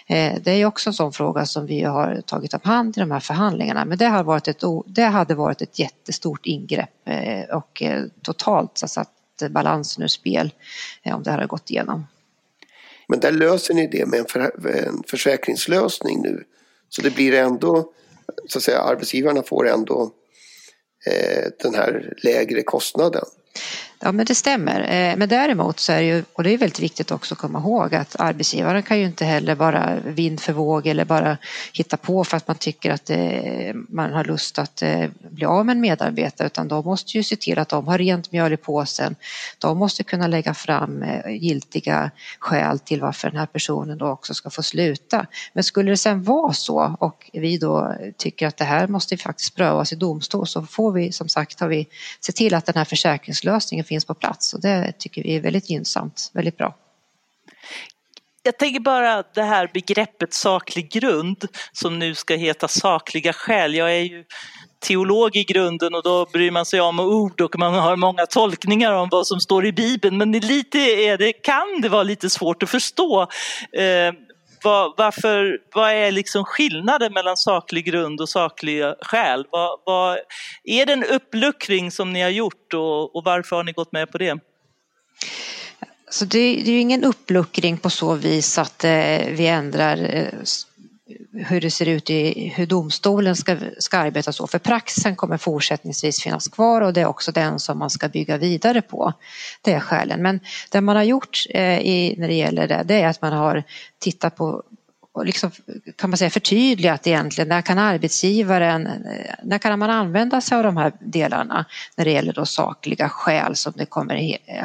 Eh, 0.07 0.33
det 0.41 0.51
är 0.51 0.65
också 0.65 0.89
en 0.89 0.93
sån 0.93 1.13
fråga 1.13 1.45
som 1.45 1.65
vi 1.65 1.83
har 1.83 2.21
tagit 2.21 2.53
upp 2.53 2.65
hand 2.65 2.97
i 2.97 2.99
de 2.99 3.11
här 3.11 3.19
förhandlingarna 3.19 3.85
men 3.85 3.97
det, 3.97 4.05
har 4.05 4.23
varit 4.23 4.47
ett, 4.47 4.63
det 4.85 5.03
hade 5.03 5.35
varit 5.35 5.61
ett 5.61 5.79
jättestort 5.79 6.45
ingrepp 6.45 6.89
och 7.51 7.83
totalt 8.21 8.77
satt 8.77 9.11
balansen 9.49 10.03
ur 10.03 10.07
spel 10.07 10.53
om 11.03 11.23
det 11.23 11.31
hade 11.31 11.45
gått 11.45 11.69
igenom. 11.69 12.07
Men 13.07 13.19
där 13.19 13.31
löser 13.31 13.73
ni 13.73 13.87
det 13.87 14.05
med 14.05 14.19
en, 14.19 14.25
för, 14.25 14.67
en 14.67 15.03
försäkringslösning 15.07 16.21
nu 16.21 16.43
så 16.89 17.01
det 17.01 17.15
blir 17.15 17.33
ändå 17.33 17.91
så 18.47 18.57
att 18.57 18.63
säga 18.63 18.81
arbetsgivarna 18.81 19.43
får 19.43 19.67
ändå 19.67 20.11
Eh, 21.05 21.51
den 21.63 21.75
här 21.75 22.13
lägre 22.23 22.63
kostnaden. 22.63 23.25
Ja 23.99 24.11
men 24.11 24.25
det 24.25 24.35
stämmer. 24.35 24.79
Eh, 24.79 25.17
men 25.17 25.29
däremot 25.29 25.79
så 25.79 25.91
är 25.91 25.97
det 25.97 26.07
ju, 26.07 26.23
och 26.33 26.43
det 26.43 26.53
är 26.53 26.57
väldigt 26.57 26.79
viktigt 26.79 27.11
också 27.11 27.33
att 27.33 27.39
komma 27.39 27.59
ihåg 27.59 27.95
att 27.95 28.15
arbetsgivaren 28.19 28.83
kan 28.83 28.99
ju 28.99 29.05
inte 29.05 29.25
heller 29.25 29.55
bara 29.55 29.95
vind 30.05 30.39
för 30.39 30.53
våg 30.53 30.87
eller 30.87 31.05
bara 31.05 31.37
hitta 31.73 31.97
på 31.97 32.23
för 32.23 32.37
att 32.37 32.47
man 32.47 32.57
tycker 32.57 32.91
att 32.91 33.05
det, 33.05 33.73
man 33.89 34.13
har 34.13 34.23
lust 34.23 34.59
att 34.59 34.81
eh, 34.81 35.05
bli 35.31 35.45
av 35.45 35.65
med 35.65 35.73
en 35.73 35.81
medarbetare 35.81 36.47
utan 36.47 36.67
de 36.67 36.85
måste 36.85 37.17
ju 37.17 37.23
se 37.23 37.35
till 37.35 37.59
att 37.59 37.69
de 37.69 37.87
har 37.87 37.97
rent 37.97 38.31
mjöl 38.31 38.53
i 38.53 38.57
påsen. 38.57 39.15
De 39.57 39.77
måste 39.77 40.03
kunna 40.03 40.27
lägga 40.27 40.53
fram 40.53 41.05
giltiga 41.29 42.11
skäl 42.39 42.79
till 42.79 43.01
varför 43.01 43.29
den 43.29 43.39
här 43.39 43.45
personen 43.45 43.97
då 43.97 44.07
också 44.07 44.33
ska 44.33 44.49
få 44.49 44.63
sluta. 44.63 45.25
Men 45.53 45.63
skulle 45.63 45.91
det 45.91 45.97
sen 45.97 46.23
vara 46.23 46.53
så 46.53 46.95
och 46.99 47.29
vi 47.33 47.57
då 47.57 47.95
tycker 48.17 48.47
att 48.47 48.57
det 48.57 48.65
här 48.65 48.87
måste 48.87 49.17
faktiskt 49.17 49.55
prövas 49.55 49.93
i 49.93 49.95
domstol 49.95 50.47
så 50.47 50.63
får 50.63 50.91
vi 50.91 51.11
som 51.11 51.29
sagt 51.29 51.59
har 51.59 51.67
vi 51.67 51.87
se 52.19 52.31
till 52.31 52.53
att 52.53 52.65
den 52.65 52.75
här 52.75 52.85
försäkringslösningen 52.85 53.86
finns 53.87 54.05
på 54.05 54.13
plats 54.13 54.53
och 54.53 54.61
det 54.61 54.93
tycker 54.99 55.23
vi 55.23 55.35
är 55.35 55.41
väldigt 55.41 55.69
gynnsamt, 55.69 56.31
väldigt 56.33 56.57
bra. 56.57 56.75
Jag 58.43 58.57
tänker 58.57 58.79
bara 58.79 59.23
det 59.33 59.43
här 59.43 59.69
begreppet 59.73 60.33
saklig 60.33 60.91
grund 60.91 61.45
som 61.71 61.99
nu 61.99 62.15
ska 62.15 62.35
heta 62.35 62.67
sakliga 62.67 63.33
skäl. 63.33 63.75
Jag 63.75 63.95
är 63.95 64.01
ju 64.01 64.23
teolog 64.79 65.35
i 65.35 65.43
grunden 65.43 65.95
och 65.95 66.03
då 66.03 66.25
bryr 66.25 66.51
man 66.51 66.65
sig 66.65 66.81
om 66.81 66.99
ord 66.99 67.41
och 67.41 67.59
man 67.59 67.73
har 67.73 67.95
många 67.95 68.25
tolkningar 68.25 68.93
om 68.93 69.09
vad 69.11 69.27
som 69.27 69.39
står 69.39 69.65
i 69.65 69.71
Bibeln 69.71 70.17
men 70.17 70.31
lite 70.31 70.79
är 70.79 71.17
det, 71.17 71.33
kan 71.33 71.81
det 71.81 71.89
vara 71.89 72.03
lite 72.03 72.29
svårt 72.29 72.63
att 72.63 72.69
förstå. 72.69 73.21
Eh, 73.71 74.13
vad, 74.63 74.93
varför, 74.97 75.59
vad 75.73 75.91
är 75.91 76.11
liksom 76.11 76.45
skillnaden 76.45 77.13
mellan 77.13 77.37
saklig 77.37 77.85
grund 77.85 78.21
och 78.21 78.29
sakliga 78.29 78.95
skäl? 79.01 79.45
Vad, 79.51 79.79
vad, 79.85 80.17
är 80.63 80.85
det 80.85 80.93
en 80.93 81.03
uppluckring 81.03 81.91
som 81.91 82.13
ni 82.13 82.21
har 82.21 82.29
gjort 82.29 82.73
och, 82.73 83.15
och 83.15 83.23
varför 83.23 83.55
har 83.55 83.63
ni 83.63 83.71
gått 83.71 83.91
med 83.91 84.11
på 84.11 84.17
det? 84.17 84.39
Så 86.09 86.25
det, 86.25 86.39
det 86.39 86.71
är 86.71 86.73
ju 86.73 86.79
ingen 86.79 87.03
uppluckring 87.03 87.77
på 87.77 87.89
så 87.89 88.13
vis 88.13 88.57
att 88.57 88.83
eh, 88.83 89.27
vi 89.29 89.47
ändrar 89.47 90.15
eh, 90.15 90.43
hur 91.37 91.61
det 91.61 91.71
ser 91.71 91.85
ut 91.85 92.09
i 92.09 92.47
hur 92.55 92.65
domstolen 92.65 93.35
ska, 93.35 93.57
ska 93.79 93.97
arbeta 93.97 94.31
så. 94.31 94.47
För 94.47 94.59
praxisen 94.59 95.15
kommer 95.15 95.37
fortsättningsvis 95.37 96.23
finnas 96.23 96.47
kvar 96.47 96.81
och 96.81 96.93
det 96.93 97.01
är 97.01 97.05
också 97.05 97.31
den 97.31 97.59
som 97.59 97.79
man 97.79 97.89
ska 97.89 98.09
bygga 98.09 98.37
vidare 98.37 98.81
på. 98.81 99.13
Det 99.61 99.73
är 99.73 99.79
skälen. 99.79 100.21
Men 100.21 100.39
det 100.71 100.81
man 100.81 100.95
har 100.95 101.03
gjort 101.03 101.45
eh, 101.49 101.79
i, 101.79 102.15
när 102.17 102.27
det 102.27 102.33
gäller 102.33 102.67
det, 102.67 102.83
det 102.85 103.01
är 103.01 103.07
att 103.07 103.21
man 103.21 103.33
har 103.33 103.63
tittat 103.99 104.35
på 104.35 104.63
och 105.17 105.25
liksom, 105.25 105.51
kan 105.95 106.09
man 106.09 106.17
säga 106.17 106.29
förtydligat 106.29 107.07
egentligen 107.07 107.47
när 107.47 107.61
kan 107.61 107.77
arbetsgivaren, 107.77 108.89
när 109.43 109.57
kan 109.57 109.79
man 109.79 109.89
använda 109.89 110.41
sig 110.41 110.57
av 110.57 110.63
de 110.63 110.77
här 110.77 110.91
delarna 110.99 111.65
när 111.95 112.05
det 112.05 112.11
gäller 112.11 112.33
då 112.33 112.45
sakliga 112.45 113.09
skäl 113.09 113.55
som 113.55 113.73
det 113.75 113.85
kommer 113.85 114.15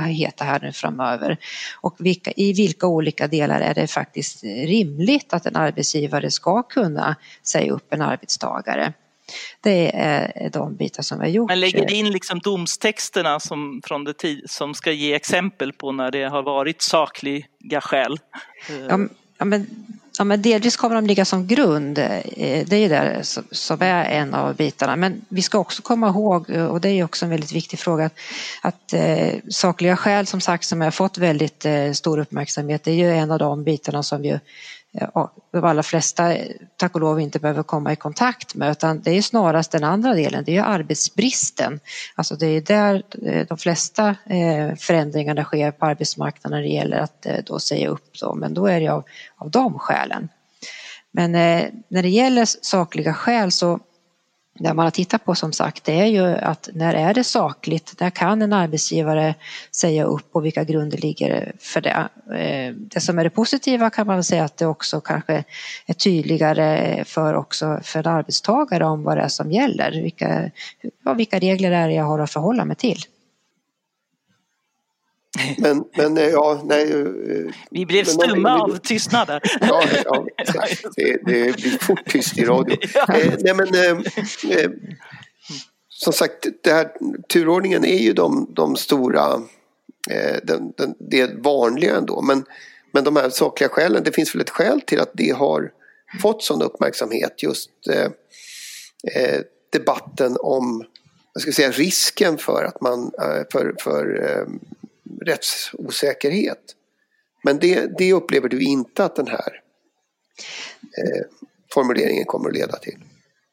heta 0.06 0.44
här 0.44 0.61
nu 0.61 0.73
framöver 0.73 1.37
och 1.80 1.97
vilka, 1.99 2.32
i 2.37 2.52
vilka 2.52 2.87
olika 2.87 3.26
delar 3.26 3.61
är 3.61 3.75
det 3.75 3.87
faktiskt 3.87 4.44
rimligt 4.44 5.32
att 5.32 5.47
en 5.47 5.56
arbetsgivare 5.56 6.30
ska 6.30 6.62
kunna 6.62 7.16
säga 7.42 7.73
upp 7.73 7.92
en 7.92 8.02
arbetstagare. 8.02 8.92
Det 9.61 9.97
är 9.97 10.50
de 10.52 10.76
bitar 10.76 11.02
som 11.02 11.18
vi 11.18 11.25
har 11.25 11.30
gjort. 11.30 11.50
Man 11.50 11.61
lägger 11.61 11.92
in 11.92 12.11
liksom 12.11 12.38
domstexterna 12.38 13.40
som, 13.40 13.80
från 13.85 14.04
det 14.04 14.14
tid, 14.14 14.44
som 14.47 14.75
ska 14.75 14.92
ge 14.92 15.14
exempel 15.14 15.73
på 15.73 15.92
när 15.92 16.11
det 16.11 16.25
har 16.25 16.42
varit 16.42 16.82
sakliga 16.82 17.80
skäl. 17.80 18.18
Ja, 18.88 18.99
ja, 19.38 19.44
men 19.44 19.66
Ja, 20.19 20.25
men 20.25 20.42
delvis 20.42 20.76
kommer 20.76 20.95
de 20.95 21.07
ligga 21.07 21.25
som 21.25 21.47
grund. 21.47 21.99
Eh, 21.99 22.66
det 22.66 22.73
är 22.73 22.81
ju 22.81 22.88
det 22.88 23.25
som 23.50 23.83
är 23.83 24.04
en 24.04 24.35
av 24.35 24.57
bitarna. 24.57 24.97
Men 24.97 25.25
vi 25.28 25.42
ska 25.42 25.59
också 25.59 25.83
komma 25.83 26.09
ihåg, 26.09 26.50
eh, 26.50 26.66
och 26.66 26.81
det 26.81 26.88
är 26.88 27.04
också 27.04 27.25
en 27.25 27.31
väldigt 27.31 27.52
viktig 27.52 27.78
fråga, 27.78 28.11
att 28.62 28.92
eh, 28.92 29.35
sakliga 29.49 29.97
skäl 29.97 30.26
som 30.26 30.40
sagt 30.40 30.64
som 30.64 30.81
har 30.81 30.90
fått 30.90 31.19
väldigt 31.19 31.64
eh, 31.64 31.92
stor 31.92 32.19
uppmärksamhet, 32.19 32.85
det 32.85 32.90
är 32.90 32.95
ju 32.95 33.12
en 33.12 33.31
av 33.31 33.38
de 33.38 33.64
bitarna 33.64 34.02
som 34.02 34.25
ju 34.25 34.38
Eh, 34.95 35.27
de 35.53 35.65
allra 35.65 35.83
flesta, 35.83 36.35
eh, 36.35 36.53
tack 36.77 36.95
och 36.95 37.01
lov, 37.01 37.21
inte 37.21 37.39
behöver 37.39 37.63
komma 37.63 37.93
i 37.93 37.97
kontakt 37.97 38.55
med 38.55 38.71
utan 38.71 39.01
det 39.03 39.11
är 39.11 39.23
snarast 39.23 39.73
den 39.73 39.85
andra 39.85 40.15
delen, 40.15 40.45
det 40.45 40.57
är 40.57 40.63
arbetsbristen. 40.63 41.81
Alltså 42.15 42.37
det 42.37 42.47
är 42.47 42.61
där 42.61 43.03
eh, 43.27 43.47
de 43.47 43.59
flesta 43.59 44.17
förändringarna 44.79 45.45
sker 45.45 45.71
på 45.71 45.87
arbetsmarknaden 45.87 46.59
när 46.59 46.63
det 46.63 46.75
gäller 46.75 46.99
att 46.99 47.27
då 47.47 47.59
säga 47.59 47.89
upp 47.89 48.21
dem, 48.21 48.39
men 48.39 48.55
då 48.55 48.67
är 48.67 48.81
det 48.81 48.89
av, 48.89 49.05
av 49.37 49.51
de 49.51 49.79
skälen. 49.79 50.29
Men 51.11 51.33
när 51.89 52.03
det 52.03 52.09
gäller 52.09 52.45
sakliga 52.45 53.15
skäl 53.15 53.53
så 53.53 53.81
det 54.59 54.75
man 54.75 54.87
har 54.87 54.90
tittat 54.90 55.25
på 55.25 55.35
som 55.35 55.52
sagt 55.52 55.85
det 55.85 56.00
är 56.00 56.06
ju 56.06 56.26
att 56.26 56.68
när 56.73 56.94
är 56.94 57.14
det 57.14 57.25
sakligt, 57.25 57.94
när 58.00 58.11
kan 58.11 58.42
en 58.42 58.52
arbetsgivare 58.52 59.35
säga 59.71 60.04
upp 60.04 60.28
och 60.32 60.44
vilka 60.44 60.64
grunder 60.64 60.99
ligger 60.99 61.52
för 61.59 61.80
det. 61.80 62.09
Eh, 62.37 62.75
det 62.75 63.00
som 63.00 63.18
är 63.18 63.25
det 63.25 63.30
positiva 63.30 63.90
kan 63.90 64.06
man 64.06 64.16
väl 64.16 64.25
säga 64.25 64.44
att 64.44 64.56
det 64.56 64.66
också 64.66 65.00
kanske 65.00 65.44
är 65.87 65.94
tydligare 65.94 67.04
för 67.04 67.35
också 67.35 67.80
för 67.82 67.99
en 67.99 68.06
arbetstagare 68.06 68.85
om 68.85 69.02
vad 69.02 69.16
det 69.16 69.23
är 69.23 69.28
som 69.28 69.52
gäller, 69.52 70.02
vilka, 70.02 70.50
vilka 71.16 71.38
regler 71.38 71.71
är 71.71 71.88
det 71.88 71.94
jag 71.94 72.04
har 72.04 72.18
att 72.18 72.30
förhålla 72.30 72.64
mig 72.64 72.76
till. 72.76 73.04
Men, 75.59 75.85
men 75.97 76.19
eh, 76.19 76.29
ja, 76.29 76.62
nej. 76.65 76.93
Eh, 76.93 77.55
Vi 77.71 77.87
blev 77.87 78.05
stumma 78.05 78.61
av 78.61 78.77
tystnader. 78.77 79.41
Ja, 79.61 79.85
ja 80.05 80.27
det, 80.97 81.17
det, 81.27 81.57
blir 81.57 81.79
fort 81.79 82.05
tyst 82.07 82.39
i 82.39 82.45
radio. 82.45 82.77
Ja. 82.95 83.15
Eh, 83.15 83.35
nej, 83.41 83.55
men, 83.55 83.75
eh, 83.75 84.71
som 85.89 86.12
sagt, 86.12 86.47
det 86.62 86.73
här, 86.73 86.89
turordningen 87.33 87.85
är 87.85 87.99
ju 87.99 88.12
de, 88.12 88.47
de 88.55 88.77
stora, 88.77 89.43
eh, 90.11 90.37
den, 90.43 90.73
den, 90.77 90.95
det 90.99 91.31
vanliga 91.35 91.97
ändå. 91.97 92.23
Men, 92.23 92.45
men 92.93 93.05
de 93.05 93.17
här 93.17 93.31
sakliga 93.31 93.69
skälen, 93.69 94.03
det 94.05 94.12
finns 94.12 94.35
väl 94.35 94.43
ett 94.43 94.51
skäl 94.51 94.81
till 94.81 95.01
att 95.01 95.11
det 95.12 95.31
har 95.31 95.71
fått 96.23 96.43
sån 96.43 96.62
uppmärksamhet 96.62 97.43
just 97.43 97.71
eh, 97.91 98.11
eh 99.15 99.41
debatten 99.71 100.37
om 100.41 100.85
jag 101.33 101.43
ska 101.43 101.53
säga, 101.53 101.71
risken 101.71 102.39
för 102.39 102.65
att 102.65 102.81
man 102.81 103.11
för, 103.53 103.75
för 103.83 104.47
rättsosäkerhet. 105.25 106.76
Men 107.45 107.59
det, 107.59 107.99
det 107.99 108.12
upplever 108.12 108.49
du 108.49 108.62
inte 108.62 109.05
att 109.05 109.17
den 109.17 109.26
här 109.26 109.61
eh, 110.99 111.23
formuleringen 111.75 112.25
kommer 112.25 112.49
att 112.49 112.55
leda 112.55 112.76
till? 112.79 112.99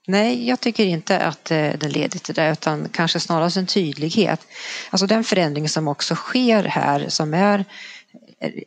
Nej, 0.07 0.47
jag 0.47 0.59
tycker 0.59 0.85
inte 0.85 1.19
att 1.19 1.51
eh, 1.51 1.71
den 1.79 1.91
leder 1.91 2.19
till 2.19 2.35
det 2.35 2.51
utan 2.51 2.89
kanske 2.89 3.19
snarast 3.19 3.57
en 3.57 3.67
tydlighet. 3.67 4.47
Alltså 4.89 5.07
den 5.07 5.23
förändring 5.23 5.69
som 5.69 5.87
också 5.87 6.15
sker 6.15 6.63
här 6.63 7.09
som 7.09 7.33
är 7.33 7.65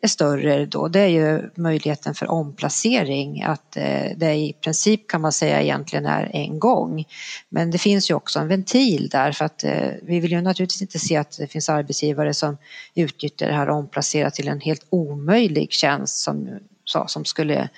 är 0.03 0.09
större 0.09 0.67
då, 0.67 0.89
det 0.89 1.01
är 1.01 1.09
ju 1.09 1.51
möjligheten 1.55 2.15
för 2.15 2.31
omplacering. 2.31 3.43
Att 3.43 3.77
eh, 3.77 4.11
det 4.17 4.35
i 4.35 4.57
princip 4.61 5.09
kan 5.09 5.21
man 5.21 5.33
säga 5.33 5.63
egentligen 5.63 6.07
är 6.07 6.31
en 6.33 6.59
gång. 6.59 7.05
Men 7.49 7.71
det 7.71 7.79
finns 7.79 8.11
ju 8.11 8.15
också 8.15 8.39
en 8.39 8.49
ventil 8.49 9.09
där 9.09 9.33
för 9.33 9.45
att 9.45 9.65
eh, 9.65 9.91
vi 10.03 10.21
vill 10.21 10.33
ju 10.33 10.41
naturligtvis 10.41 10.83
inte 10.83 10.99
se 10.99 11.17
att 11.17 11.39
det 11.39 11.47
finns 11.47 11.69
arbetsgivare 11.69 12.35
som 12.35 12.57
utnyttjar 12.95 13.47
det 13.47 13.55
här 13.55 13.71
och 13.71 13.77
omplacerar 13.77 14.31
till 14.31 14.49
en 14.49 14.61
helt 14.61 14.87
omöjlig 14.91 15.73
tjänst 15.73 16.19
som 16.19 16.59
som 16.85 17.25
skulle 17.25 17.69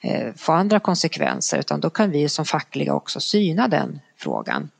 eh, 0.00 0.32
få 0.36 0.52
andra 0.52 0.80
konsekvenser 0.80 1.58
utan 1.58 1.80
då 1.80 1.90
kan 1.90 2.10
vi 2.10 2.28
som 2.28 2.44
fackliga 2.44 2.94
också 2.94 3.20
syna 3.20 3.68
den 3.68 4.00
frågan. 4.16 4.70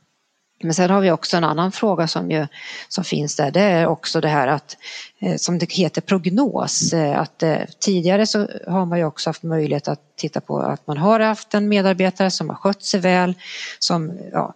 Men 0.62 0.74
sen 0.74 0.90
har 0.90 1.00
vi 1.00 1.10
också 1.10 1.36
en 1.36 1.44
annan 1.44 1.72
fråga 1.72 2.08
som, 2.08 2.30
ju, 2.30 2.46
som 2.88 3.04
finns 3.04 3.36
där, 3.36 3.50
det 3.50 3.60
är 3.60 3.86
också 3.86 4.20
det 4.20 4.28
här 4.28 4.48
att 4.48 4.76
eh, 5.20 5.36
som 5.36 5.58
det 5.58 5.72
heter 5.72 6.00
prognos, 6.00 6.92
eh, 6.92 7.20
att 7.20 7.42
eh, 7.42 7.58
tidigare 7.80 8.26
så 8.26 8.48
har 8.66 8.86
man 8.86 8.98
ju 8.98 9.04
också 9.04 9.30
haft 9.30 9.42
möjlighet 9.42 9.88
att 9.88 10.00
titta 10.16 10.40
på 10.40 10.58
att 10.58 10.86
man 10.86 10.96
har 10.96 11.20
haft 11.20 11.54
en 11.54 11.68
medarbetare 11.68 12.30
som 12.30 12.48
har 12.48 12.56
skött 12.56 12.84
sig 12.84 13.00
väl, 13.00 13.34
som 13.78 14.18
ja, 14.32 14.54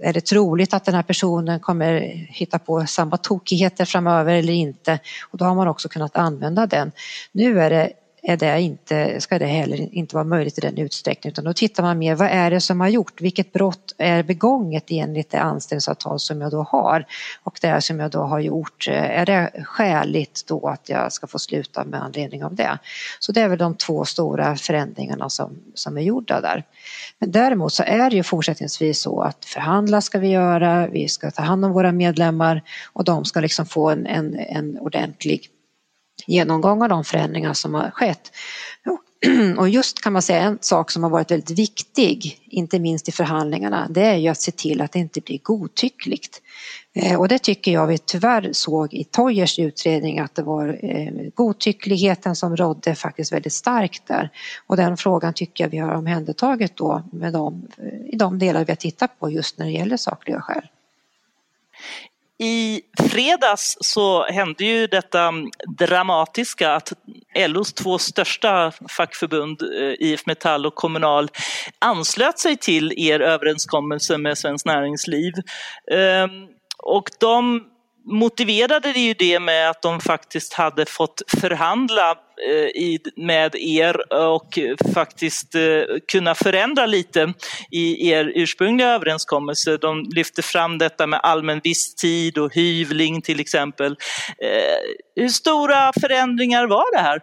är 0.00 0.12
det 0.12 0.20
troligt 0.20 0.74
att 0.74 0.84
den 0.84 0.94
här 0.94 1.02
personen 1.02 1.60
kommer 1.60 2.00
hitta 2.28 2.58
på 2.58 2.86
samma 2.86 3.16
tokigheter 3.16 3.84
framöver 3.84 4.34
eller 4.34 4.52
inte? 4.52 4.98
Och 5.30 5.38
då 5.38 5.44
har 5.44 5.54
man 5.54 5.68
också 5.68 5.88
kunnat 5.88 6.16
använda 6.16 6.66
den. 6.66 6.92
Nu 7.32 7.60
är 7.60 7.70
det 7.70 7.92
är 8.24 8.36
det 8.36 8.60
inte, 8.60 9.20
ska 9.20 9.38
det 9.38 9.46
heller 9.46 9.94
inte 9.94 10.14
vara 10.14 10.24
möjligt 10.24 10.58
i 10.58 10.60
den 10.60 10.78
utsträckningen 10.78 11.32
utan 11.32 11.44
då 11.44 11.52
tittar 11.52 11.82
man 11.82 11.98
mer 11.98 12.14
vad 12.14 12.28
är 12.28 12.50
det 12.50 12.60
som 12.60 12.80
har 12.80 12.88
gjort, 12.88 13.20
vilket 13.20 13.52
brott 13.52 13.94
är 13.98 14.22
begånget 14.22 14.84
enligt 14.88 15.30
det 15.30 15.38
anställningsavtal 15.38 16.20
som 16.20 16.40
jag 16.40 16.50
då 16.50 16.62
har 16.62 17.06
och 17.42 17.58
det 17.62 17.80
som 17.80 18.00
jag 18.00 18.10
då 18.10 18.22
har 18.22 18.40
gjort, 18.40 18.88
eh, 18.88 19.20
är 19.20 19.26
det 19.26 19.64
skäligt 19.64 20.46
då 20.46 20.68
att 20.68 20.88
jag 20.88 21.12
ska 21.12 21.26
få 21.26 21.38
sluta 21.38 21.84
med 21.84 22.02
anledning 22.02 22.44
av 22.44 22.54
det? 22.54 22.78
Så 23.18 23.32
det 23.32 23.40
är 23.40 23.48
väl 23.48 23.58
de 23.58 23.74
två 23.74 24.04
stora 24.04 24.56
förändringarna 24.56 25.30
som, 25.30 25.58
som 25.74 25.96
är 25.96 26.02
gjorda 26.02 26.40
där. 26.40 26.64
Men 27.18 27.30
däremot 27.30 27.72
så 27.72 27.82
är 27.82 28.10
det 28.10 28.16
ju 28.16 28.22
fortsättningsvis 28.22 29.02
så 29.02 29.20
att 29.20 29.44
förhandla 29.44 30.00
ska 30.00 30.18
vi 30.18 30.28
göra, 30.28 30.86
vi 30.86 31.08
ska 31.08 31.30
ta 31.30 31.42
hand 31.42 31.64
om 31.64 31.72
våra 31.72 31.92
medlemmar 31.92 32.62
och 32.92 33.04
de 33.04 33.24
ska 33.24 33.40
liksom 33.40 33.66
få 33.66 33.90
en, 33.90 34.06
en, 34.06 34.38
en 34.38 34.78
ordentlig 34.78 35.51
genomgång 36.26 36.82
av 36.82 36.88
de 36.88 37.04
förändringar 37.04 37.52
som 37.52 37.74
har 37.74 37.90
skett. 37.90 38.30
Och 39.58 39.68
just 39.68 40.00
kan 40.02 40.12
man 40.12 40.22
säga 40.22 40.40
en 40.40 40.58
sak 40.60 40.90
som 40.90 41.02
har 41.02 41.10
varit 41.10 41.30
väldigt 41.30 41.58
viktig, 41.58 42.38
inte 42.44 42.78
minst 42.78 43.08
i 43.08 43.12
förhandlingarna, 43.12 43.86
det 43.90 44.02
är 44.02 44.16
ju 44.16 44.28
att 44.28 44.40
se 44.40 44.52
till 44.52 44.80
att 44.80 44.92
det 44.92 44.98
inte 44.98 45.20
blir 45.20 45.38
godtyckligt. 45.42 46.42
Eh, 46.94 47.20
och 47.20 47.28
det 47.28 47.38
tycker 47.38 47.72
jag 47.72 47.86
vi 47.86 47.98
tyvärr 47.98 48.52
såg 48.52 48.94
i 48.94 49.04
Toyers 49.04 49.58
utredning 49.58 50.18
att 50.18 50.34
det 50.34 50.42
var 50.42 50.78
eh, 50.82 51.12
godtyckligheten 51.34 52.36
som 52.36 52.56
rådde 52.56 52.94
faktiskt 52.94 53.32
väldigt 53.32 53.52
starkt 53.52 54.06
där. 54.06 54.30
Och 54.66 54.76
den 54.76 54.96
frågan 54.96 55.34
tycker 55.34 55.64
jag 55.64 55.70
vi 55.70 55.78
har 55.78 55.94
omhändertagit 55.94 56.76
då 56.76 57.02
med 57.12 57.32
de, 57.32 57.68
i 58.06 58.16
de 58.16 58.38
delar 58.38 58.64
vi 58.64 58.70
har 58.70 58.76
tittat 58.76 59.20
på 59.20 59.30
just 59.30 59.58
när 59.58 59.66
det 59.66 59.72
gäller 59.72 59.96
sakliga 59.96 60.40
skäl. 60.40 60.66
I 62.42 62.80
fredags 63.10 63.76
så 63.80 64.24
hände 64.24 64.64
ju 64.64 64.86
detta 64.86 65.32
dramatiska 65.78 66.74
att 66.74 66.92
LOs 67.48 67.72
två 67.72 67.98
största 67.98 68.72
fackförbund, 68.96 69.62
eh, 69.62 70.08
IF 70.08 70.26
Metall 70.26 70.66
och 70.66 70.74
Kommunal, 70.74 71.28
anslöt 71.78 72.38
sig 72.38 72.56
till 72.56 72.92
er 72.96 73.20
överenskommelse 73.20 74.18
med 74.18 74.38
Svenskt 74.38 74.66
Näringsliv. 74.66 75.32
Ehm, 75.92 76.30
och 76.78 77.10
de 77.20 77.64
motiverade 78.04 78.92
det 78.92 79.00
ju 79.00 79.14
det 79.14 79.40
med 79.40 79.70
att 79.70 79.82
de 79.82 80.00
faktiskt 80.00 80.52
hade 80.52 80.86
fått 80.86 81.22
förhandla 81.40 82.10
eh, 82.10 82.98
med 83.16 83.54
er 83.54 84.12
och 84.14 84.58
faktiskt 84.94 85.54
eh, 85.54 85.82
kunna 86.12 86.34
förändra 86.34 86.86
lite 86.86 87.34
i 87.70 88.10
er 88.10 88.32
ursprungliga 88.34 88.88
överenskommelse. 88.88 89.76
De 89.76 90.02
lyfte 90.14 90.42
fram 90.42 90.78
detta 90.78 91.06
med 91.06 91.20
allmän 91.22 91.60
visstid 91.64 92.38
och 92.38 92.54
hyvling 92.54 93.22
till 93.22 93.40
exempel. 93.40 93.96
Eh, 94.38 95.22
hur 95.22 95.28
stora 95.28 95.92
förändringar 96.00 96.66
var 96.66 96.96
det 96.96 97.02
här? 97.02 97.20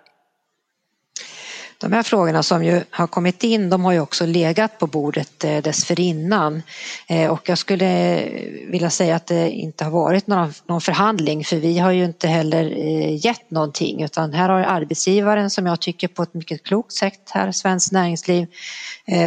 De 1.82 1.94
här 1.94 2.04
frågorna 2.04 2.44
som 2.44 2.64
ju 2.64 2.82
har 2.90 3.08
kommit 3.08 3.44
in, 3.44 3.70
de 3.70 3.86
har 3.86 3.92
ju 3.92 4.00
också 4.00 4.26
legat 4.26 4.80
på 4.80 4.88
bordet 4.88 5.44
eh, 5.44 5.58
dessförinnan. 5.58 6.62
Eh, 7.08 7.32
och 7.32 7.50
jag 7.50 7.58
skulle 7.58 8.22
vilja 8.68 8.90
säga 8.90 9.16
att 9.16 9.28
det 9.28 9.50
inte 9.50 9.84
har 9.84 9.92
varit 9.92 10.28
någon 10.28 10.82
förhandling 10.82 11.44
för 11.44 11.56
vi 11.56 11.80
har 11.80 11.92
ju 11.92 12.06
inte 12.06 12.28
heller 12.28 12.64
eh, 12.78 13.26
gett 13.26 13.52
någonting 13.52 14.04
utan 14.04 14.34
här 14.34 14.50
har 14.50 14.60
arbetsgivaren 14.60 15.50
som 15.50 15.66
jag 15.66 15.80
tycker 15.80 16.08
på 16.08 16.24
ett 16.24 16.34
mycket 16.34 16.64
klokt 16.64 16.94
sätt 16.94 17.30
här, 17.30 17.52
Svenskt 17.52 17.92
Näringsliv, 17.92 18.48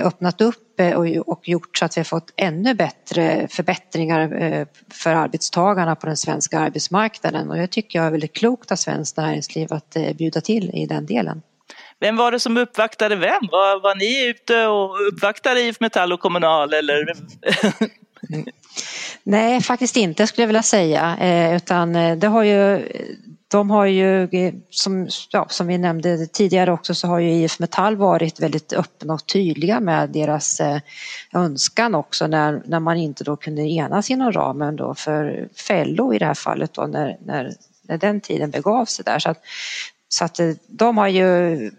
öppnat 0.05 0.41
upp 0.41 0.81
och 1.27 1.49
gjort 1.49 1.79
så 1.79 1.85
att 1.85 1.97
vi 1.97 2.01
har 2.01 2.05
fått 2.05 2.33
ännu 2.37 2.75
bättre 2.75 3.49
förbättringar 3.51 4.67
för 4.93 5.15
arbetstagarna 5.15 5.97
på 5.97 6.07
den 6.07 6.17
svenska 6.17 6.59
arbetsmarknaden 6.59 7.51
och 7.51 7.59
jag 7.59 7.71
tycker 7.71 7.99
jag 7.99 8.07
är 8.07 8.11
väldigt 8.11 8.33
klokt 8.33 8.73
av 8.73 8.77
Svenskt 8.77 9.17
Näringsliv 9.17 9.73
att 9.73 9.97
bjuda 10.17 10.41
till 10.41 10.71
i 10.75 10.87
den 10.87 11.07
delen. 11.07 11.43
Vem 12.03 12.17
var 12.17 12.33
det 12.33 12.41
som 12.41 12.57
uppvaktade 12.57 13.17
vem? 13.17 13.49
Var, 13.51 13.81
var 13.83 13.95
ni 13.95 14.27
ute 14.29 14.67
och 14.67 15.09
uppvaktade 15.09 15.61
IF 15.61 15.81
Metall 15.81 16.13
och 16.13 16.21
Kommunal 16.21 16.75
eller? 16.75 17.13
Nej, 19.23 19.61
faktiskt 19.61 19.97
inte 19.97 20.27
skulle 20.27 20.43
jag 20.43 20.49
vilja 20.49 20.63
säga, 20.63 21.17
eh, 21.21 21.57
utan 21.57 21.97
eh, 21.97 22.17
det 22.17 22.27
har 22.27 22.43
ju 22.43 22.89
de 23.49 23.71
har 23.71 23.87
ju, 23.87 24.29
som, 24.71 25.09
ja, 25.31 25.47
som 25.49 25.67
vi 25.67 25.79
nämnde 25.79 26.27
tidigare 26.27 26.73
också, 26.73 26.95
så 26.95 27.07
har 27.07 27.19
ju 27.19 27.33
IF 27.33 27.59
Metall 27.59 27.97
varit 27.97 28.41
väldigt 28.41 28.73
öppna 28.73 29.15
och 29.15 29.27
tydliga 29.27 29.81
med 29.81 30.11
deras 30.11 30.61
eh, 30.61 30.79
önskan 31.33 31.95
också 31.95 32.27
när, 32.27 32.63
när 32.65 32.81
man 32.81 32.97
inte 32.97 33.25
då 33.25 33.37
kunde 33.37 33.63
enas 33.63 34.11
inom 34.11 34.33
ramen 34.33 34.77
då 34.77 34.95
för, 34.95 35.49
Fello 35.55 36.15
i 36.15 36.19
det 36.19 36.27
här 36.27 36.35
fallet 36.35 36.75
då 36.75 36.87
när, 36.87 37.17
när, 37.25 37.53
när 37.83 37.99
den 37.99 38.21
tiden 38.21 38.51
begav 38.51 38.85
sig 38.85 39.05
där. 39.05 39.19
Så 39.19 39.31
att 39.31 39.43
så 40.13 40.25
att 40.25 40.41
eh, 40.41 40.51
de 40.67 40.99
har 40.99 41.09
ju 41.09 41.71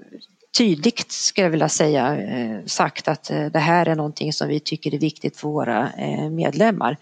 tydligt, 0.57 1.11
skulle 1.11 1.45
jag 1.45 1.51
vilja 1.51 1.69
säga, 1.69 2.17
eh, 2.17 2.65
sagt 2.65 3.07
att 3.07 3.31
eh, 3.31 3.45
det 3.45 3.59
här 3.59 3.85
är 3.85 3.95
någonting 3.95 4.33
som 4.33 4.47
vi 4.47 4.59
tycker 4.59 4.93
är 4.93 4.99
viktigt 4.99 5.37
för 5.37 5.47
våra 5.47 5.91
medlemmar. 6.31 6.97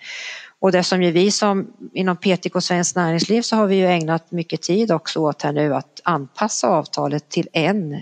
Och 0.59 0.71
det 0.71 0.83
som 0.83 1.03
ju 1.03 1.11
vi 1.11 1.31
som 1.31 1.73
inom 1.93 2.17
PTK 2.17 2.61
Svenskt 2.61 2.95
Näringsliv 2.95 3.41
så 3.41 3.55
har 3.55 3.67
vi 3.67 3.75
ju 3.75 3.87
ägnat 3.87 4.31
mycket 4.31 4.61
tid 4.61 4.91
också 4.91 5.19
åt 5.19 5.41
här 5.41 5.51
nu 5.51 5.75
att 5.75 6.01
anpassa 6.03 6.67
avtalet 6.67 7.29
till 7.29 7.47
en 7.53 7.93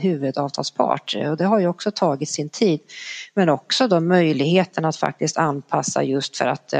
huvudavtalspart 0.00 1.16
och 1.30 1.36
det 1.36 1.44
har 1.44 1.60
ju 1.60 1.68
också 1.68 1.90
tagit 1.90 2.28
sin 2.28 2.48
tid. 2.48 2.80
Men 3.34 3.48
också 3.48 3.88
då 3.88 4.00
möjligheten 4.00 4.84
att 4.84 4.96
faktiskt 4.96 5.36
anpassa 5.36 6.02
just 6.02 6.36
för 6.36 6.46
att 6.46 6.74